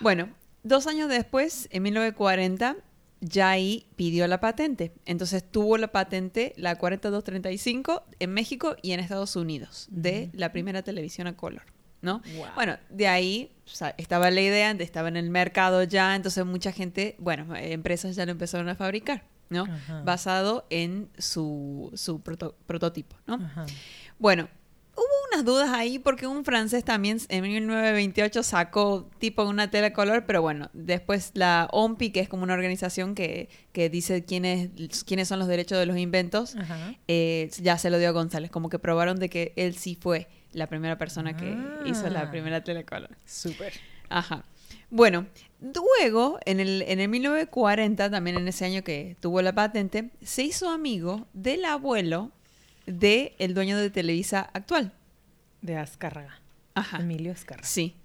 [0.00, 0.28] Bueno,
[0.62, 2.76] dos años después, en 1940,
[3.20, 4.92] ya ahí pidió la patente.
[5.04, 10.82] Entonces tuvo la patente, la 4235, en México y en Estados Unidos, de la primera
[10.82, 11.75] televisión a color.
[12.02, 12.22] ¿No?
[12.36, 12.46] Wow.
[12.54, 16.70] Bueno, de ahí o sea, estaba la idea, estaba en el mercado ya, entonces mucha
[16.72, 19.64] gente, bueno, empresas ya lo empezaron a fabricar, ¿no?
[19.64, 20.02] Ajá.
[20.04, 23.34] Basado en su, su proto- prototipo, ¿no?
[23.34, 23.66] Ajá.
[24.20, 24.48] Bueno,
[24.94, 30.26] hubo unas dudas ahí porque un francés también en 1928 sacó tipo una tela color,
[30.26, 34.70] pero bueno, después la OMPI, que es como una organización que, que dice quiénes,
[35.04, 36.54] quiénes son los derechos de los inventos,
[37.08, 40.28] eh, ya se lo dio a González, como que probaron de que él sí fue
[40.52, 41.82] la primera persona que Ah.
[41.86, 43.10] hizo la primera tela color.
[43.26, 43.72] Súper.
[44.08, 44.44] Ajá.
[44.90, 45.26] Bueno,
[46.00, 50.42] luego, en el, en el 1940, también en ese año que tuvo la patente, se
[50.44, 52.30] hizo amigo del abuelo
[52.86, 54.92] del el dueño de Televisa actual.
[55.60, 56.40] De Azcárraga.
[56.74, 56.98] Ajá.
[56.98, 57.66] Emilio Azcárraga.
[57.66, 57.96] Sí.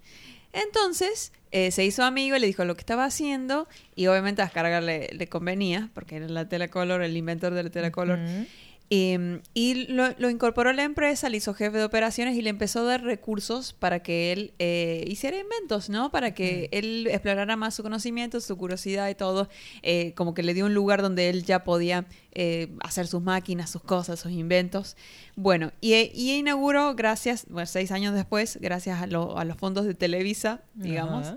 [0.54, 4.82] Entonces, eh, se hizo amigo, le dijo lo que estaba haciendo y obviamente a Azcárraga
[4.82, 8.20] le, le convenía, porque era la tela color, el inventor de la tela color.
[8.20, 8.46] Ujú.
[8.94, 12.50] Eh, y lo, lo incorporó a la empresa, le hizo jefe de operaciones y le
[12.50, 16.12] empezó a dar recursos para que él eh, hiciera inventos, ¿no?
[16.12, 19.48] Para que él explorara más su conocimiento, su curiosidad y todo.
[19.82, 23.70] Eh, como que le dio un lugar donde él ya podía eh, hacer sus máquinas,
[23.70, 24.98] sus cosas, sus inventos.
[25.38, 29.86] Bueno, y, y inauguró, gracias, bueno, seis años después, gracias a, lo- a los fondos
[29.86, 31.28] de Televisa, digamos,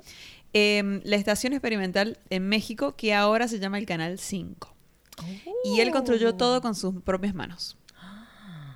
[0.55, 4.74] eh, la estación experimental en México que ahora se llama el Canal 5.
[5.65, 6.35] Y él construyó Oh.
[6.35, 7.77] todo con sus propias manos.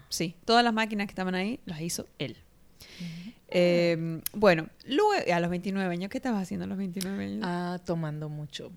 [0.09, 2.37] Sí, todas las máquinas que estaban ahí las hizo él.
[3.51, 7.41] Eh, bueno, luego a los 29 años, ¿qué estabas haciendo a los 29 años?
[7.43, 8.71] Ah, tomando mucho.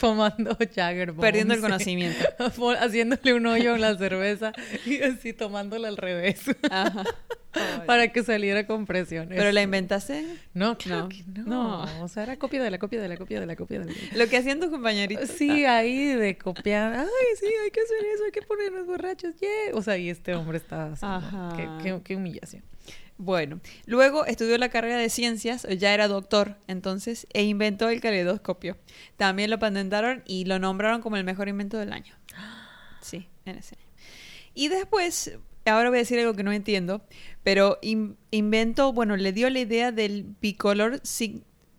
[0.00, 2.24] Tomando Jagger Perdiendo el conocimiento.
[2.80, 4.52] Haciéndole un hoyo en la cerveza
[4.86, 6.40] y así tomándola al revés.
[6.70, 7.04] Ajá.
[7.86, 9.36] para que saliera con presiones.
[9.36, 10.24] ¿Pero la inventaste?
[10.54, 11.08] No, claro No.
[11.08, 11.44] que no.
[11.86, 12.04] No.
[12.04, 13.92] O sea, era copia de la copia de la copia de la copia de la
[14.14, 15.28] Lo que hacían tus compañeritos.
[15.30, 16.92] Sí, ahí de copiar.
[16.94, 17.06] Ay,
[17.40, 19.34] sí, hay que hacer eso, hay que ponernos borrachos.
[19.40, 19.74] Yeah.
[19.74, 21.16] O sea, y este hombre estaba haciendo.
[21.16, 21.56] Ajá.
[21.56, 22.62] Qué, qué- qué humillación.
[23.22, 28.78] Bueno, luego estudió la carrera de ciencias, ya era doctor entonces, e inventó el caleidoscopio.
[29.18, 32.14] También lo patentaron y lo nombraron como el mejor invento del año.
[33.02, 33.84] Sí, en ese año.
[34.54, 37.02] Y después, ahora voy a decir algo que no entiendo,
[37.42, 41.02] pero in- inventó, bueno, le dio la idea del bicolor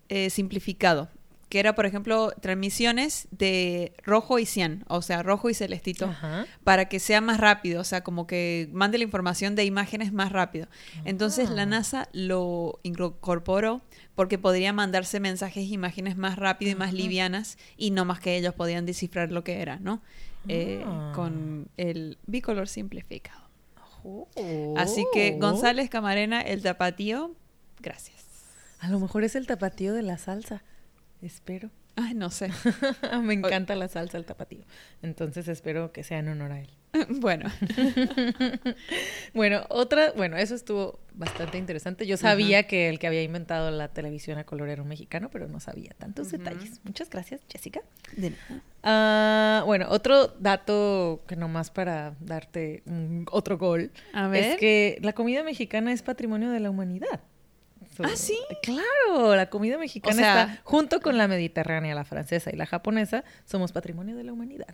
[0.10, 1.10] eh, simplificado.
[1.52, 6.46] Que era, por ejemplo, transmisiones de rojo y cian, o sea, rojo y celestito, Ajá.
[6.64, 10.32] para que sea más rápido, o sea, como que mande la información de imágenes más
[10.32, 10.68] rápido.
[11.04, 11.66] Entonces la Ah.
[11.66, 13.82] NASA lo incorporó
[14.16, 16.96] porque podría mandarse mensajes e imágenes más rápido y más Ajá.
[16.98, 20.02] livianas y no más que ellos podían descifrar lo que era, ¿no?
[20.48, 21.12] Eh, Ah.
[21.14, 23.42] con el bicolor simplificado.
[24.04, 24.74] Oh.
[24.78, 27.36] Así que González Camarena, el tapatío,
[27.82, 28.22] gracias.
[28.80, 30.64] A lo mejor es el tapatío de la salsa.
[31.22, 31.70] Espero.
[31.98, 32.50] Ay, no sé.
[33.22, 34.64] Me encanta la salsa, el tapatío.
[35.02, 36.70] Entonces espero que sea en honor a él.
[37.20, 37.50] bueno,
[39.34, 42.06] Bueno, otra, bueno, eso estuvo bastante interesante.
[42.08, 45.48] Yo sabía que el que había inventado la televisión a color era un mexicano, pero
[45.48, 46.80] no sabía tantos detalles.
[46.84, 47.82] Muchas gracias, Jessica.
[48.16, 48.62] de nada.
[48.84, 54.44] Ah, bueno, otro dato que nomás para darte un- otro gol A ver.
[54.44, 57.22] es que la comida mexicana es patrimonio de la humanidad.
[58.06, 58.38] ¿Ah, sí?
[58.62, 62.66] Claro, la comida mexicana O sea- está junto con la mediterránea, la francesa y la
[62.66, 64.68] japonesa, somos patrimonio de la humanidad.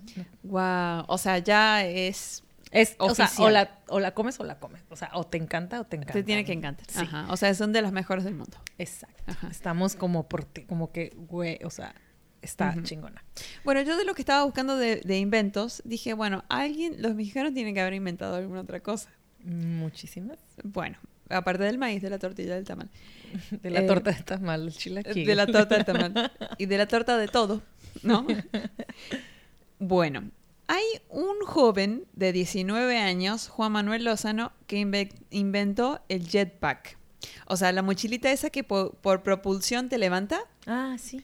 [0.44, 4.60] Wow, o sea, ya es Es, o sea, o la, o la comes o la
[4.60, 4.82] comes.
[4.90, 6.14] O sea, o te encanta o te encanta.
[6.14, 6.86] te tiene que encantar.
[6.90, 7.28] Sí, Ajá.
[7.32, 8.58] O sea, son de las mejores del mundo.
[8.78, 9.24] exacto.
[9.26, 9.48] Ajá.
[9.50, 11.96] Estamos como por ti- como que, güey, o sea,
[12.42, 13.24] está chingona.
[13.64, 17.54] Bueno, yo de lo que estaba buscando de, de inventos, dije, bueno, alguien, los mexicanos
[17.54, 19.10] tienen que haber inventado alguna otra cosa.
[19.44, 20.38] Muchísimas.
[20.64, 20.98] Bueno,
[21.30, 22.90] aparte del maíz, de la tortilla, del tamal.
[23.62, 25.26] De la Eh, torta de tamal, el chilaquil.
[25.26, 26.32] De la torta del tamal.
[26.58, 27.62] y de la torta de todo,
[28.04, 28.26] ¿no?
[29.80, 30.30] bueno,
[30.68, 36.98] hay un joven de 19 años, Juan Manuel Lozano, que inve- inventó el jetpack.
[37.48, 40.40] O sea, la mochilita esa que po- por, propulsión te levanta.
[40.66, 41.24] Ah, sí.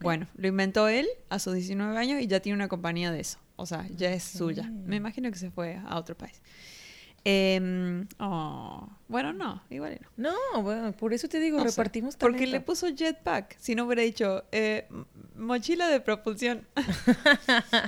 [0.00, 3.38] Bueno, lo inventó él a sus 19 años y ya tiene una compañía de eso.
[3.56, 4.70] O sea, ya es suya.
[4.70, 6.40] Me imagino que se fue a otro país.
[7.24, 10.30] Em, oh, bueno, no, igual no.
[10.54, 12.56] No, bueno, por eso te digo, No repartimos Porque talento.
[12.56, 13.58] le puso jetpack.
[13.58, 14.88] Si no hubiera dicho eh,
[15.36, 16.66] mochila de propulsión.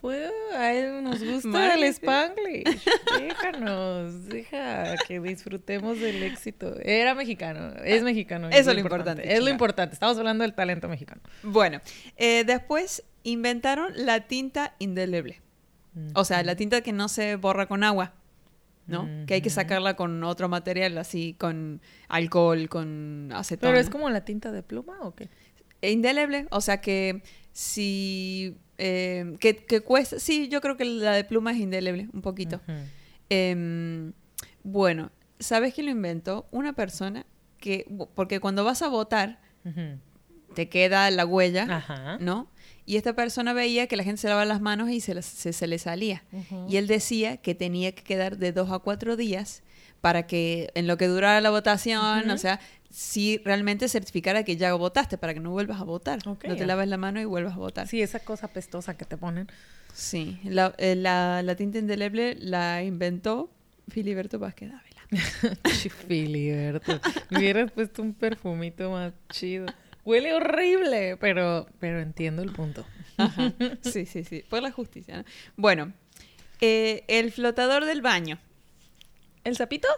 [0.00, 1.84] Pues a él nos gusta el.
[1.84, 2.64] Spanglish.
[3.20, 6.74] Déjanos, deja que disfrutemos del éxito.
[6.80, 8.48] Era mexicano, es mexicano.
[8.48, 9.92] Eso es lo importante, Es lo importante.
[9.92, 11.20] Estamos hablando del talento mexicano.
[11.42, 11.82] Bueno,
[12.16, 15.42] eh, después inventaron la tinta indeleble.
[16.14, 18.14] O sea, la tinta que no se borra con agua.
[18.90, 19.08] ¿No?
[19.26, 23.72] Que hay que sacarla con otro material, así, con alcohol, con acetona.
[23.72, 25.28] Pero es como la tinta de pluma o qué?
[25.82, 27.22] Indeleble, o sea que
[27.52, 28.56] si...
[28.76, 30.18] eh, que, que cuesta...
[30.18, 32.60] Sí, yo creo que la de pluma es indeleble, un poquito.
[33.30, 34.12] Em,
[34.62, 36.46] bueno, ¿sabes quién lo inventó?
[36.50, 37.24] Una persona
[37.58, 37.86] que...
[38.14, 39.40] Porque cuando vas a votar,
[40.54, 42.18] te queda la huella, Ajá.
[42.20, 42.50] ¿no?
[42.90, 45.52] Y esta persona veía que la gente se lavaba las manos y se, las- se,
[45.52, 46.24] se le salía.
[46.68, 49.62] Y él decía que tenía que quedar de dos a cuatro días
[50.00, 52.58] para que en lo que durara la votación, o sea,
[52.90, 56.18] si realmente certificara que ya votaste para que no vuelvas a votar.
[56.48, 57.86] No te laves la mano y vuelvas a votar.
[57.86, 59.46] Sí, esa cosa pestosa que te ponen.
[59.94, 63.50] Sí, la, eh, la, la tinta indeleble la inventó
[63.88, 65.00] Filiberto Vázquez Dávila.
[66.08, 67.00] Filiberto.
[67.30, 69.66] Me hubieras puesto un perfumito más chido.
[70.04, 72.86] Huele horrible, pero, pero entiendo el punto.
[73.16, 73.52] Ajá.
[73.82, 74.44] Sí, sí, sí.
[74.48, 75.18] Por la justicia.
[75.18, 75.24] ¿no?
[75.56, 75.92] Bueno,
[76.60, 78.38] eh, el flotador del baño.
[79.44, 79.88] ¿El sapito?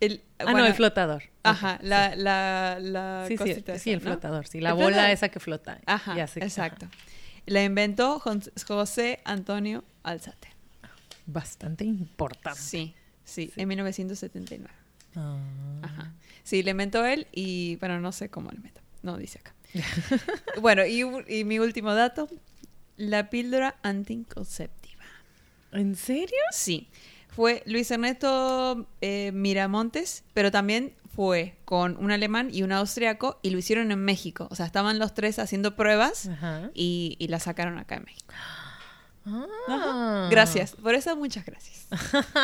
[0.00, 1.24] El, Ah, bueno, no, el flotador.
[1.42, 4.02] Ajá, la, la, la Sí, sí, sí, el ¿no?
[4.04, 4.60] flotador, sí.
[4.60, 5.10] La El bola flotador.
[5.10, 5.80] esa que flota.
[5.86, 6.86] Ajá, Ya sé, exacto.
[6.86, 6.94] ajá.
[7.46, 10.48] La inventó José Antonio Alzate.
[11.26, 12.60] Bastante importante.
[12.60, 12.94] Sí,
[13.24, 13.60] sí, Sí.
[13.60, 14.70] en 1979.
[15.16, 15.38] Ah.
[15.82, 16.12] Ajá.
[16.44, 18.80] Sí, le inventó él y, bueno, no sé cómo le inventó.
[19.02, 19.54] No dice acá.
[20.60, 22.28] bueno, y, y mi último dato,
[22.96, 25.04] la píldora anticonceptiva.
[25.72, 26.38] ¿En serio?
[26.52, 26.88] Sí,
[27.28, 33.50] fue Luis Ernesto eh, Miramontes, pero también fue con un alemán y un austriaco y
[33.50, 34.48] lo hicieron en México.
[34.50, 36.30] O sea, estaban los tres haciendo pruebas
[36.74, 38.34] y, y la sacaron acá en México.
[39.26, 40.28] Ah.
[40.30, 41.86] Gracias, por eso muchas gracias.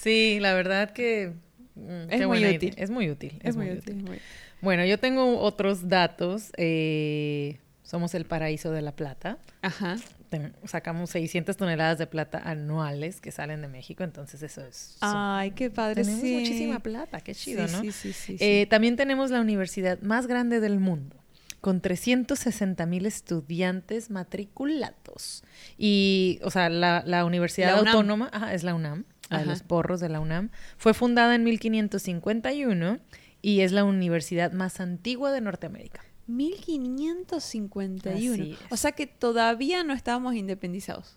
[0.00, 1.32] Sí, la verdad que...
[1.74, 2.74] mm, Es muy buena útil.
[2.76, 3.38] Es muy útil.
[3.42, 3.96] Es, muy útil.
[3.96, 4.20] muy-
[4.64, 6.50] Bueno, yo tengo otros datos.
[6.56, 9.38] Eh, somos el paraíso de la plata.
[9.62, 9.96] Ajá.
[10.30, 14.96] Ten- sacamos 600 toneladas de plata anuales que salen de México, entonces eso es...
[14.98, 16.02] son- Ay, qué padre.
[16.02, 16.34] tenemos sí.
[16.34, 17.80] muchísima plata, qué chido, sí, ¿no?
[17.82, 18.38] Sí, sí, sí.
[18.38, 18.44] sí.
[18.44, 21.14] Eh, también tenemos la universidad más grande del mundo,
[21.60, 25.44] con 360 mil estudiantes matriculados.
[25.78, 27.90] Y, o sea, la, la Universidad La.
[27.90, 31.44] Autónoma, ajá, es la UNAM, la de los porros de la UNAM, fue fundada en
[31.44, 32.98] 1551
[33.44, 36.02] y es la universidad más antigua de Norteamérica.
[36.26, 38.42] 1551.
[38.42, 38.58] Así es.
[38.72, 41.16] O sea que todavía no estábamos independizados.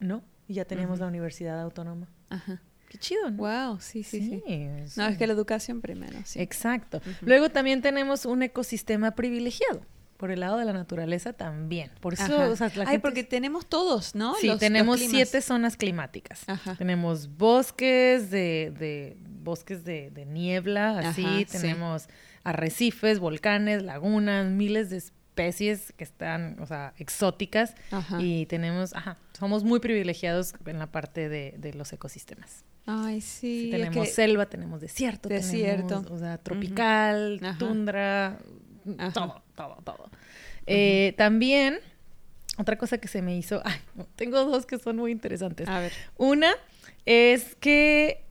[0.00, 0.22] ¿No?
[0.46, 2.08] Y ya teníamos la Universidad Autónoma.
[2.30, 2.62] Ajá.
[2.88, 3.36] Qué chido, ¿no?
[3.36, 4.64] Wow, sí, sí, sí.
[4.96, 6.40] No, es que la educación primero, sí.
[6.40, 7.02] Exacto.
[7.20, 9.82] Luego también tenemos un ecosistema privilegiado.
[10.16, 11.92] Por el lado de la naturaleza también.
[12.00, 12.48] Por eso, Ajá.
[12.48, 14.34] o sea, la Ay, gente- porque tenemos todos, ¿no?
[14.36, 16.42] Sí, Los- tenemos siete zonas climáticas.
[16.48, 16.74] Ajá.
[16.76, 21.44] Tenemos bosques de, de- bosques de, de niebla, así, Ajá, sí.
[21.46, 22.08] tenemos
[22.44, 27.74] arrecifes, volcanes, lagunas, miles de especies que están, o sea, exóticas.
[27.90, 28.20] Ajá.
[28.20, 32.64] Y tenemos, ajá, somos muy privilegiados en la parte de, de los ecosistemas.
[32.86, 33.68] Ay, sí.
[33.70, 35.86] Tenemos selva, tenemos desierto, Desierto.
[36.00, 38.38] tenemos, o sea, tropical, tundra,
[38.98, 39.12] Ajá.
[39.12, 40.10] todo, todo, todo.
[40.66, 41.78] Eh, también,
[42.56, 43.78] otra cosa que se me hizo, ay,
[44.16, 45.68] tengo dos que son muy interesantes.
[45.68, 45.92] A ver.
[46.16, 46.52] Una
[47.04, 48.24] es que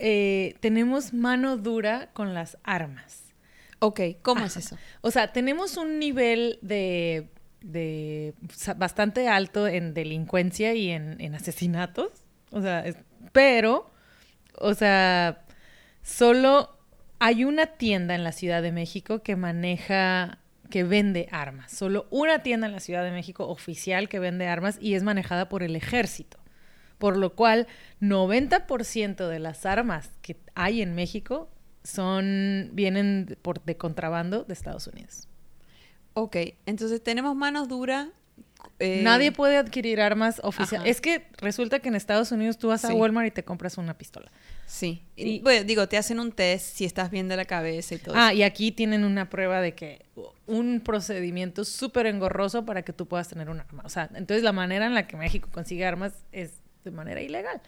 [0.00, 3.32] eh, tenemos mano dura con las armas.
[3.78, 4.76] Ok, ¿cómo es eso?
[5.00, 7.28] O sea, tenemos un nivel de,
[7.62, 8.34] de
[8.76, 12.10] bastante alto en delincuencia y en, en asesinatos.
[12.50, 12.96] O sea, es-
[13.32, 13.90] pero,
[14.58, 15.44] o sea,
[16.02, 16.76] solo
[17.18, 20.38] hay una tienda en la Ciudad de México que maneja,
[20.70, 21.70] que vende armas.
[21.72, 25.48] Solo una tienda en la Ciudad de México oficial que vende armas y es manejada
[25.48, 26.38] por el ejército.
[27.00, 27.66] Por lo cual,
[28.00, 31.48] 90% de las armas que hay en México
[31.82, 35.26] son vienen por de contrabando de Estados Unidos.
[36.14, 36.36] Ok,
[36.66, 38.08] entonces tenemos manos duras.
[38.78, 40.90] eh, Nadie puede adquirir armas oficiales.
[40.90, 42.92] Es que resulta que en Estados Unidos tú vas a.
[42.92, 44.30] Walmart y te compras una pistola.
[44.66, 45.02] Sí.
[45.16, 47.98] Y- Y, bueno, digo, te hacen un test si estás bien de la cabeza y
[47.98, 48.38] todo Ah, eso.
[48.38, 50.04] y aquí tienen una prueba de que
[50.46, 53.82] un procedimiento súper engorroso para que tú puedas tener un arma.
[53.86, 56.52] O sea, entonces la manera en la que México consigue armas es
[56.84, 57.60] de manera ilegal.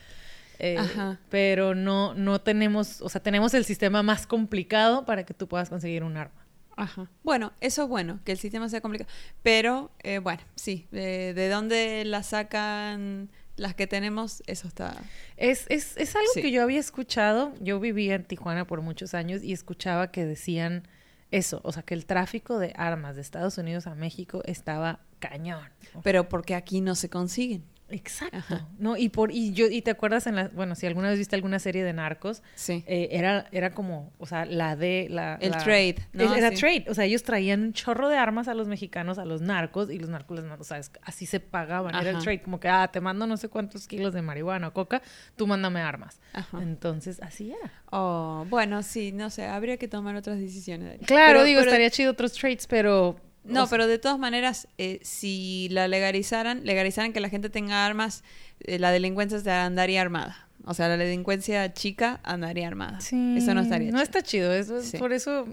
[0.58, 1.18] Eh, Ajá.
[1.30, 5.68] Pero no, no tenemos, o sea, tenemos el sistema más complicado para que tú puedas
[5.68, 6.46] conseguir un arma.
[6.76, 7.10] Ajá.
[7.22, 9.10] Bueno, eso es bueno, que el sistema sea complicado.
[9.42, 14.96] Pero, eh, bueno, sí, de, de dónde la sacan las que tenemos, eso está...
[15.36, 16.40] Es, es, es algo Sí.
[16.42, 17.52] que yo había escuchado.
[17.60, 20.88] Yo vivía en Tijuana por muchos años y escuchaba que decían
[21.30, 25.68] eso, o sea, que el tráfico de armas de Estados Unidos a México estaba cañón.
[26.02, 27.64] Pero porque aquí no se consiguen.
[27.92, 28.36] Exacto.
[28.38, 28.68] Ajá.
[28.78, 31.36] No, y por y yo y te acuerdas en la bueno, si alguna vez viste
[31.36, 32.82] alguna serie de narcos, Sí.
[32.86, 36.34] eh, era era como, o sea, la de la El la- trade, ¿no?
[36.34, 36.56] Era Sí.
[36.56, 39.90] trade, o sea, ellos traían un chorro de armas a los mexicanos, a los narcos
[39.90, 42.58] y los narcos les mandaban, o sea, es- así se pagaban, era el trade, como
[42.58, 45.02] que ah, te mando no sé cuántos kilos de marihuana o coca,
[45.36, 46.20] tú mándame armas.
[46.32, 46.62] Ajá.
[46.62, 47.72] Entonces, así era.
[47.90, 50.98] Oh, bueno, sí, no sé, habría que tomar otras decisiones.
[51.06, 54.18] Claro, Pero- digo, pero- estaría chido otros trades, pero No, o sea, pero de todas
[54.18, 58.22] maneras, eh, si la legalizaran, legalizaran que la gente tenga armas,
[58.60, 60.46] eh, la delincuencia se andaría armada.
[60.64, 63.00] O sea, la delincuencia chica andaría armada.
[63.00, 64.02] sí, Eso no estaría No chido.
[64.02, 64.96] está chido, eso es- Sí.
[64.98, 65.46] por eso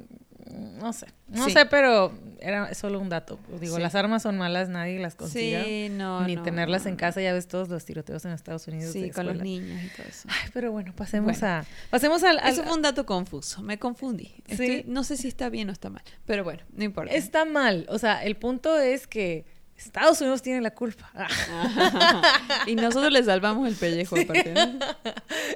[0.60, 1.08] no sé.
[1.28, 1.52] No Sí.
[1.52, 3.40] sé, pero era solo un dato.
[3.60, 3.82] Digo, Sí.
[3.82, 5.64] las armas son malas, nadie las consiga.
[5.64, 8.68] Sí, no, ni no, tenerlas no, en casa, ya ves todos los tiroteos en Estados
[8.68, 8.94] Unidos.
[8.94, 10.28] Sí, con los niños y todo eso.
[10.32, 11.56] Ay, pero bueno, pasemos Bueno.
[11.56, 14.34] a pasemos al, al- Eso fue un dato confuso, me confundí.
[14.48, 14.84] Estoy- Sí.
[14.88, 17.14] no sé si está bien o está mal, pero bueno, no importa.
[17.14, 19.46] está mal, o sea, el punto es que
[19.86, 21.12] Estados Unidos tiene la culpa.
[22.68, 24.80] y nosotros le salvamos el pellejo aparte, ¿no?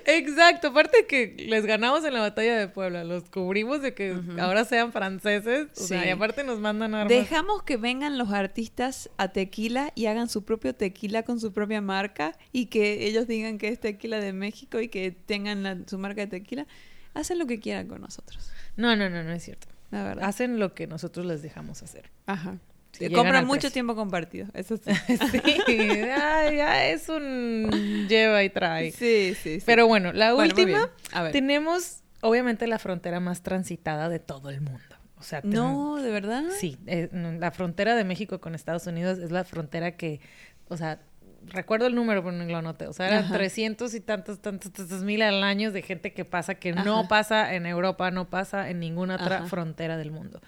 [0.06, 4.66] Exacto, aparte que les ganamos en la batalla de Puebla, los cubrimos de que ahora
[4.66, 6.08] sean franceses, o sea, Sí.
[6.08, 7.10] y aparte nos mandan armas.
[7.10, 11.82] Dejamos que vengan los artistas a tequila y hagan su propio tequila con su propia
[11.82, 15.98] marca y que ellos digan que es tequila de México y que tengan la- su
[15.98, 16.66] marca de tequila.
[17.14, 19.68] Hacen lo que quieran con nosotros, No, no, no, no es cierto.
[19.92, 20.26] la verdad.
[20.28, 22.10] Hacen lo que nosotros les dejamos hacer.
[22.26, 22.58] Ajá.
[23.00, 23.72] Llegan Compran mucho precio.
[23.72, 24.92] tiempo compartido, eso sí.
[25.66, 28.92] Sí, ya, ya es un lleva y trae.
[28.92, 29.64] Sí, sí, sí.
[29.66, 30.90] Pero bueno, la Bueno, última.
[31.12, 31.32] A ver.
[31.32, 34.80] tenemos obviamente la frontera más transitada de todo el mundo.
[35.18, 36.44] O sea, ten- No, ¿de verdad?
[36.60, 40.20] Sí, eh, la frontera de México con Estados Unidos es la frontera que,
[40.68, 41.00] o sea,
[41.48, 42.88] recuerdo el número, pero no lo anoté.
[42.88, 43.34] O sea, eran Ajá.
[43.36, 47.54] 300 y tantos, tantos, tantos mil al año de gente que pasa, que no pasa
[47.56, 49.48] en Europa, no pasa en ninguna otra Ajá.
[49.48, 50.42] frontera del mundo.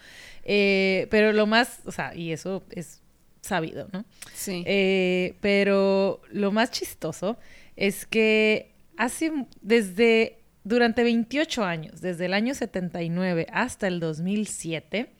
[0.44, 3.02] Eh, pero lo más, o sea, y eso es
[3.40, 4.04] sabido, ¿no?
[4.34, 4.62] Sí.
[4.66, 7.38] Eh, pero lo más chistoso
[7.76, 15.12] es que hace desde durante 28 años, desde el año 79 hasta el 2007,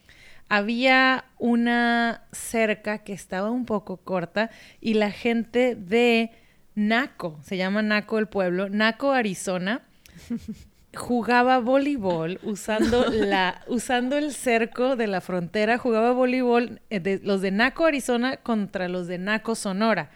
[0.49, 6.31] había una cerca que estaba un poco corta y la gente de
[6.75, 9.83] Naco, se llama Naco el pueblo, Naco, Arizona,
[10.97, 17.43] jugaba voleibol usando la usando el cerco de la frontera jugaba voleibol eh, de, los
[17.43, 20.11] de Naco Arizona contra los de Naco Sonora.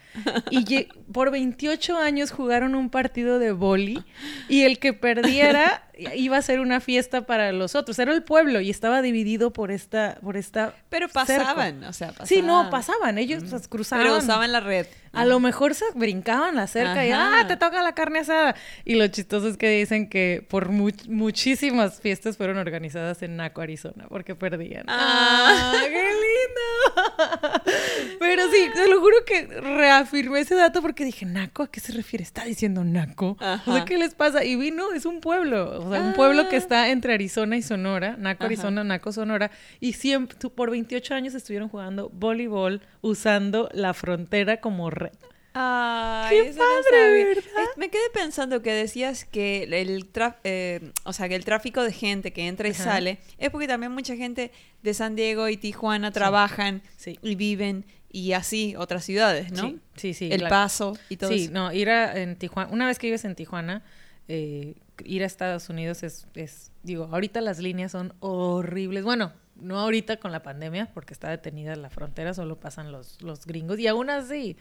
[0.51, 4.03] Y por 28 años jugaron un partido de boli
[4.49, 7.98] y el que perdiera iba a ser una fiesta para los otros.
[7.98, 10.74] Era el pueblo y estaba dividido por esta, por esta.
[10.88, 11.26] Pero cerco.
[11.44, 12.26] pasaban, o sea, pasaban.
[12.28, 13.18] Sí, no, pasaban.
[13.18, 14.05] Ellos pues, cruzaban.
[14.05, 14.86] Pero usaban la red.
[15.12, 18.55] A lo mejor se brincaban la cerca y ah, te toca la carne asada.
[18.84, 23.61] Y lo chistoso es que dicen que por mu- muchísimas fiestas fueron organizadas en Naco,
[23.61, 24.84] Arizona, porque perdían.
[24.86, 25.72] Ah.
[25.82, 27.62] qué lindo!
[28.20, 31.64] Pero sí, te lo juro que reafirmé ese dato porque dije, ¿Naco?
[31.64, 32.22] ¿A qué se refiere?
[32.22, 33.30] ¿Está diciendo Naco?
[33.30, 33.84] O sea, Ajá.
[33.84, 34.44] ¿qué les pasa?
[34.44, 36.59] Y vino, es un pueblo, o sea, un pueblo que Ah.
[36.59, 38.47] está entre Arizona y Sonora, Naco, Ajá.
[38.47, 44.91] Arizona, Naco, Sonora, y siempre, por 28 años estuvieron jugando voleibol usando la frontera como
[44.91, 45.12] red.
[45.53, 47.24] Ay, Qué no padre, sabía.
[47.26, 47.70] ¿verdad?
[47.76, 50.07] Me quedé pensando que decías que el
[50.45, 52.84] eh, o sea, que el tráfico de gente que entra y Ajá.
[52.84, 57.18] sale es porque también mucha gente de San Diego y Tijuana trabajan Sí.
[57.22, 59.62] y viven y así otras ciudades, ¿no?
[59.70, 60.28] Sí, sí, sí.
[60.32, 60.43] el.
[60.49, 61.53] Paso y todo Sí, eso.
[61.53, 63.82] no, ir a en Tijuana, una vez que vives en Tijuana,
[64.28, 64.74] eh,
[65.05, 69.05] ir a Estados Unidos es, es, digo, ahorita las líneas son horribles.
[69.05, 73.46] Bueno, no ahorita con la pandemia, porque está detenida la frontera, solo pasan los, los
[73.46, 74.57] gringos y aún así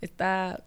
[0.00, 0.62] está,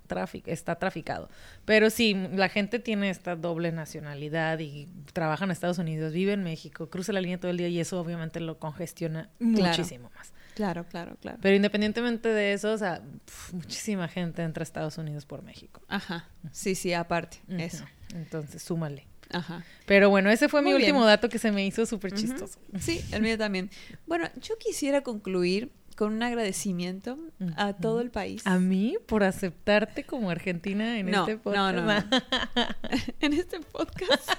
[0.46, 1.30] está traficado.
[1.66, 6.44] Pero sí, la gente tiene esta doble nacionalidad y trabaja en Estados Unidos, vive en
[6.44, 10.34] México, cruza la línea todo el día y eso obviamente lo congestiona muchísimo más.
[10.56, 11.38] Claro, claro, claro.
[11.42, 15.82] Pero independientemente de eso, o sea, pf, muchísima gente entra a Estados Unidos por México.
[15.90, 16.30] Ajá.
[16.52, 17.42] Sí, sí, aparte.
[17.50, 17.84] Eso.
[18.14, 19.06] Entonces, súmale.
[19.38, 19.64] Ajá.
[19.86, 20.82] Pero bueno, ese fue mi bien.
[20.82, 22.58] último dato que se me hizo súper chistoso.
[22.80, 23.70] Sí, el mío también.
[24.08, 27.18] Bueno, yo quisiera concluir con un agradecimiento
[27.56, 28.42] a todo el país.
[28.46, 31.76] A mí por aceptarte como argentina en No, este no, podcast.
[31.76, 32.04] no, no.
[33.22, 34.30] en este podcast.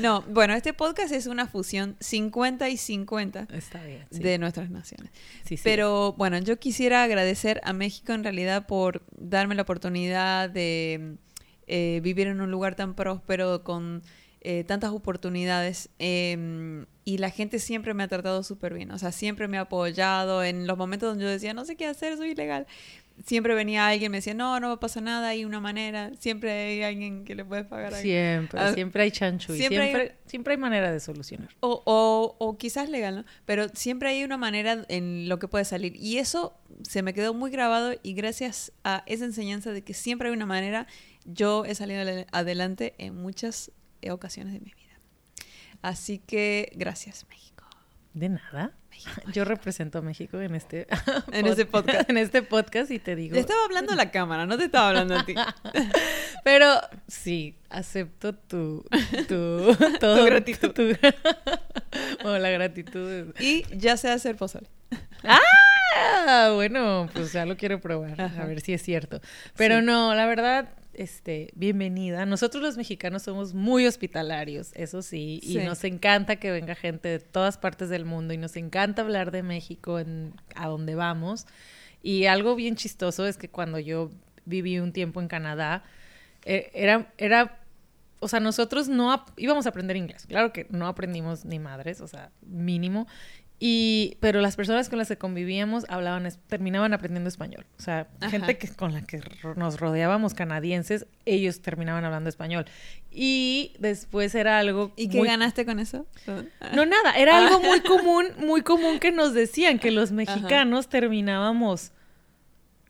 [0.00, 4.06] no, bueno, este podcast es una fusión 50 y 50 Está bien.
[4.10, 4.18] sí.
[4.20, 5.10] de nuestras naciones.
[5.44, 5.62] Sí, sí.
[5.62, 11.16] Pero bueno, yo quisiera agradecer a México en realidad por darme la oportunidad de
[11.66, 14.02] eh, vivir en un lugar tan próspero con
[14.40, 19.10] eh, tantas oportunidades eh, y la gente siempre me ha tratado súper bien, o sea,
[19.12, 22.30] siempre me ha apoyado en los momentos donde yo decía, no sé qué hacer, soy
[22.30, 22.66] ilegal.
[23.24, 27.24] Siempre venía alguien, me decía, no, no pasa nada, hay una manera, siempre hay alguien
[27.24, 27.94] que le puedes pagar.
[27.94, 28.40] a alguien".
[28.40, 31.48] Siempre, Ah, siempre hay chanchu y siempre hay- siempre, siempre hay manera de solucionar.
[31.60, 33.24] O, o, o quizás legal, ¿no?
[33.46, 35.94] Pero siempre hay una manera en lo que puede salir.
[35.94, 40.28] Y eso se me quedó muy grabado y gracias a esa enseñanza de que siempre
[40.28, 40.88] hay una manera,
[41.24, 43.70] yo he salido adel- adelante en muchas
[44.02, 44.98] eh, ocasiones de mi vida.
[45.82, 47.64] Así que gracias, México.
[48.14, 48.72] De nada.
[48.90, 50.86] México, Yo represento a México en este,
[51.32, 52.08] En este podcast.
[52.08, 53.34] en este podcast y te digo.
[53.34, 55.34] Le estaba hablando a la cámara, no te estaba hablando a ti.
[56.44, 56.68] Pero
[57.08, 58.84] sí, acepto tu,
[59.28, 60.70] tu, todo- gratitud.
[60.72, 60.96] tu-
[62.22, 63.34] bueno, la gratitud.
[63.40, 64.68] Y ya sé hacer pozole.
[65.24, 68.42] Ah, bueno, pues ya lo quiero probar, Ajá.
[68.42, 69.20] a ver si es cierto.
[69.56, 69.86] Pero Sí.
[69.86, 72.26] no, la verdad, este, bienvenida.
[72.26, 77.18] Nosotros los mexicanos somos muy hospitalarios, eso sí, y nos encanta que venga gente de
[77.18, 81.46] todas partes del mundo y nos encanta hablar de México en, a donde vamos.
[82.02, 84.10] Y algo bien chistoso es que cuando yo
[84.44, 85.82] viví un tiempo en Canadá,
[86.44, 87.60] eh, era, era,
[88.20, 90.26] o sea, nosotros no íbamos a aprender inglés.
[90.26, 93.06] Claro que no aprendimos ni madres, o sea, mínimo.
[93.66, 97.64] Y, pero las personas con las que convivíamos hablaban, terminaban aprendiendo español.
[97.78, 98.28] O sea, Ajá.
[98.28, 99.22] gente que, con la que
[99.56, 102.66] nos rodeábamos canadienses, ellos terminaban hablando español.
[103.10, 106.04] Y después era algo ¿Y qué muy- ganaste con eso?
[106.74, 107.46] no, nada, era Ah.
[107.46, 111.92] algo muy común, muy común que nos decían que los mexicanos terminábamos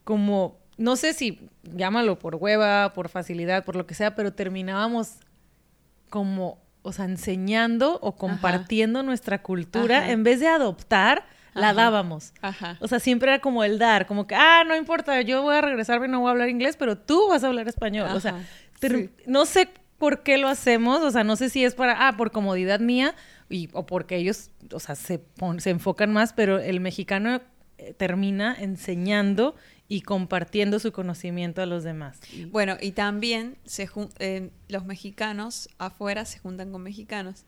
[0.03, 5.19] como, no sé si llámalo por hueva, por facilidad, por lo que sea, pero terminábamos
[6.09, 10.11] como, o sea, enseñando o compartiendo nuestra cultura Ajá.
[10.11, 11.81] en vez de adoptar, la Ajá.
[11.83, 12.33] dábamos.
[12.41, 12.77] Ajá.
[12.81, 15.61] O sea, siempre era como el dar, como que, ah, no importa, yo voy a
[15.61, 18.09] regresarme y no voy a hablar inglés, pero tú vas a hablar español.
[18.13, 18.35] O sea,
[18.81, 19.09] sí.
[19.25, 22.31] no sé por qué lo hacemos, o sea, no sé si es para, ah, por
[22.31, 23.15] comodidad mía
[23.49, 27.39] y, o porque ellos, o sea, se, pon- se enfocan más, pero el mexicano
[27.77, 29.55] eh, termina enseñando
[29.87, 32.19] y compartiendo su conocimiento a los demás.
[32.51, 33.87] Bueno, y también se
[34.19, 37.45] eh, los mexicanos afuera se juntan con mexicanos.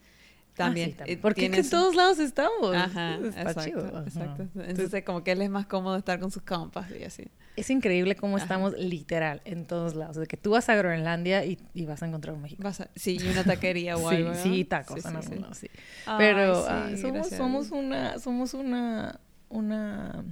[0.55, 0.95] También.
[0.99, 2.75] Ah, sí, eh, Porque es que tienes- en todos lados estamos.
[2.75, 4.03] Ajá, Está exacto, chido.
[4.03, 4.47] Exacto.
[4.63, 7.27] Entonces, como que él es más cómodo estar con sus compas y así.
[7.55, 8.45] Es increíble cómo Ajá.
[8.45, 10.15] estamos literal en todos lados.
[10.17, 12.69] De que tú vas a Groenlandia y, y vas a encontrar un mexicano.
[12.69, 14.35] Vas a- sí, y una taquería o sí, algo, ¿no?
[14.43, 15.43] sí, tacos Sí, en sí, sí.
[15.53, 15.67] sí.
[16.07, 19.19] Ay, Pero sí, ah, somos, somos una, somos una,
[19.49, 20.23] una,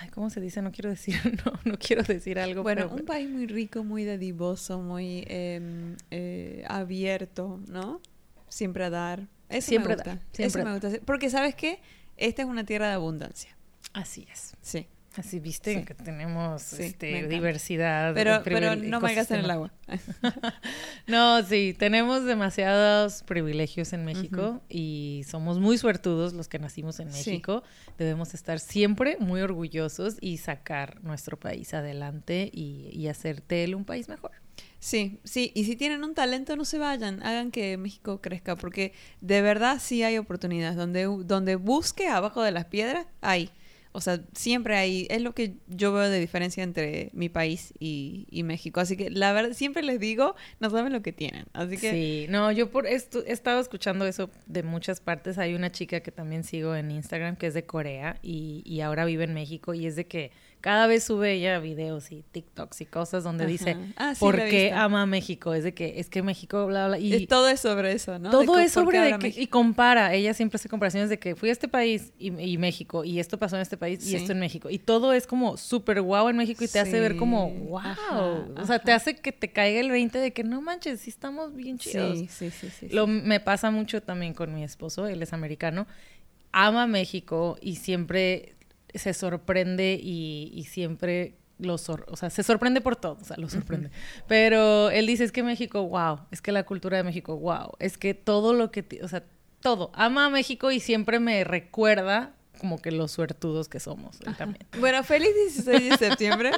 [0.00, 0.62] ay, ¿cómo se dice?
[0.62, 1.14] No quiero decir,
[1.46, 2.62] no, no quiero decir algo.
[2.62, 8.00] Bueno, pero- un país muy rico, muy dadivoso, muy em, eh, abierto, ¿no?
[8.48, 9.26] Siempre a dar.
[9.48, 10.26] Eso Siempre me dar, gusta.
[10.32, 11.04] siempre Eso me gusta.
[11.04, 11.80] Porque, ¿sabes qué?
[12.16, 13.56] Esta es una tierra de abundancia.
[13.92, 14.54] Así es.
[14.62, 14.86] Sí.
[15.16, 15.84] Así viste Sí.
[15.84, 18.14] que tenemos Sí, este, diversidad.
[18.14, 19.72] Pero, pero no malgasten el agua.
[21.06, 27.12] No, sí, tenemos demasiados privilegios en México y somos muy suertudos los que nacimos en
[27.12, 27.30] Sí.
[27.30, 27.62] México.
[27.98, 33.74] Debemos estar siempre muy orgullosos y sacar nuestro país adelante y, y hacer de él
[33.74, 34.32] un país mejor.
[34.78, 38.92] Sí, sí, y si tienen un talento, no se vayan, hagan que México crezca, porque
[39.22, 40.76] de verdad sí hay oportunidades.
[40.76, 43.50] Donde, donde busque abajo de las piedras, hay.
[43.96, 48.26] O sea, siempre hay, es lo que yo veo de diferencia entre mi país y,
[48.28, 48.80] y México.
[48.80, 51.46] Así que la verdad, siempre les digo, no saben lo que tienen.
[51.52, 55.38] Así que Sí, no, yo por esto he estado escuchando eso de muchas partes.
[55.38, 59.04] Hay una chica que también sigo en Instagram que es de Corea y, y ahora
[59.04, 60.32] vive en México y es de que
[60.64, 63.50] cada vez sube ella videos y TikToks y cosas donde Ajá.
[63.52, 65.52] dice Ah, sí, por qué ama México.
[65.52, 68.30] Es de que es que México, bla, bla, y todo es sobre eso, ¿no?
[68.30, 70.14] Todo es sobre de que, y compara.
[70.14, 73.38] Ella siempre hace comparaciones de que fui a este país y, y México y esto
[73.38, 74.12] pasó en este país Sí.
[74.12, 76.98] y esto en México y todo es como súper guau en México y te hace
[76.98, 77.78] ver como wow.
[77.80, 81.10] Ajá, o sea, te hace que te caiga el 20 de que no manches, sí
[81.10, 82.18] estamos bien chidos.
[82.20, 82.88] Sí, sí, sí, sí.
[82.88, 83.12] Lo, sí.
[83.12, 85.86] me pasa mucho también con mi esposo, él es americano,
[86.52, 88.53] ama México y siempre
[88.94, 93.36] se sorprende y, y siempre lo sor- o sea, se sorprende por todo, o sea,
[93.36, 93.90] lo sorprende.
[94.26, 97.96] Pero él dice, es que México, wow, es que la cultura de México, wow, es
[97.98, 99.24] que todo lo que, o sea,
[99.60, 104.36] todo, ama a México y siempre me recuerda como que los suertudos que somos, él
[104.36, 104.64] también.
[104.78, 106.50] Bueno, feliz 16 de septiembre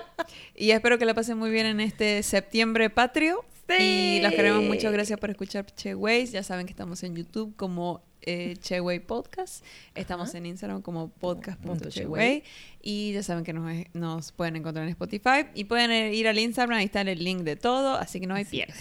[0.55, 3.45] y espero que la pasen muy bien en este septiembre patrio.
[3.80, 4.93] Y los queremos mucho.
[4.93, 6.30] Gracias por escuchar Che Ways.
[6.30, 9.64] Ya saben que estamos en YouTube como eh, Cheway Podcast.
[9.95, 12.43] Estamos en Instagram como podcast.cheway.
[12.83, 15.47] Y ya saben que nos, pueden encontrar en Spotify.
[15.55, 17.95] Y pueden ir al Instagram, ahí está el link de todo.
[17.95, 18.74] Así que no hay pierde.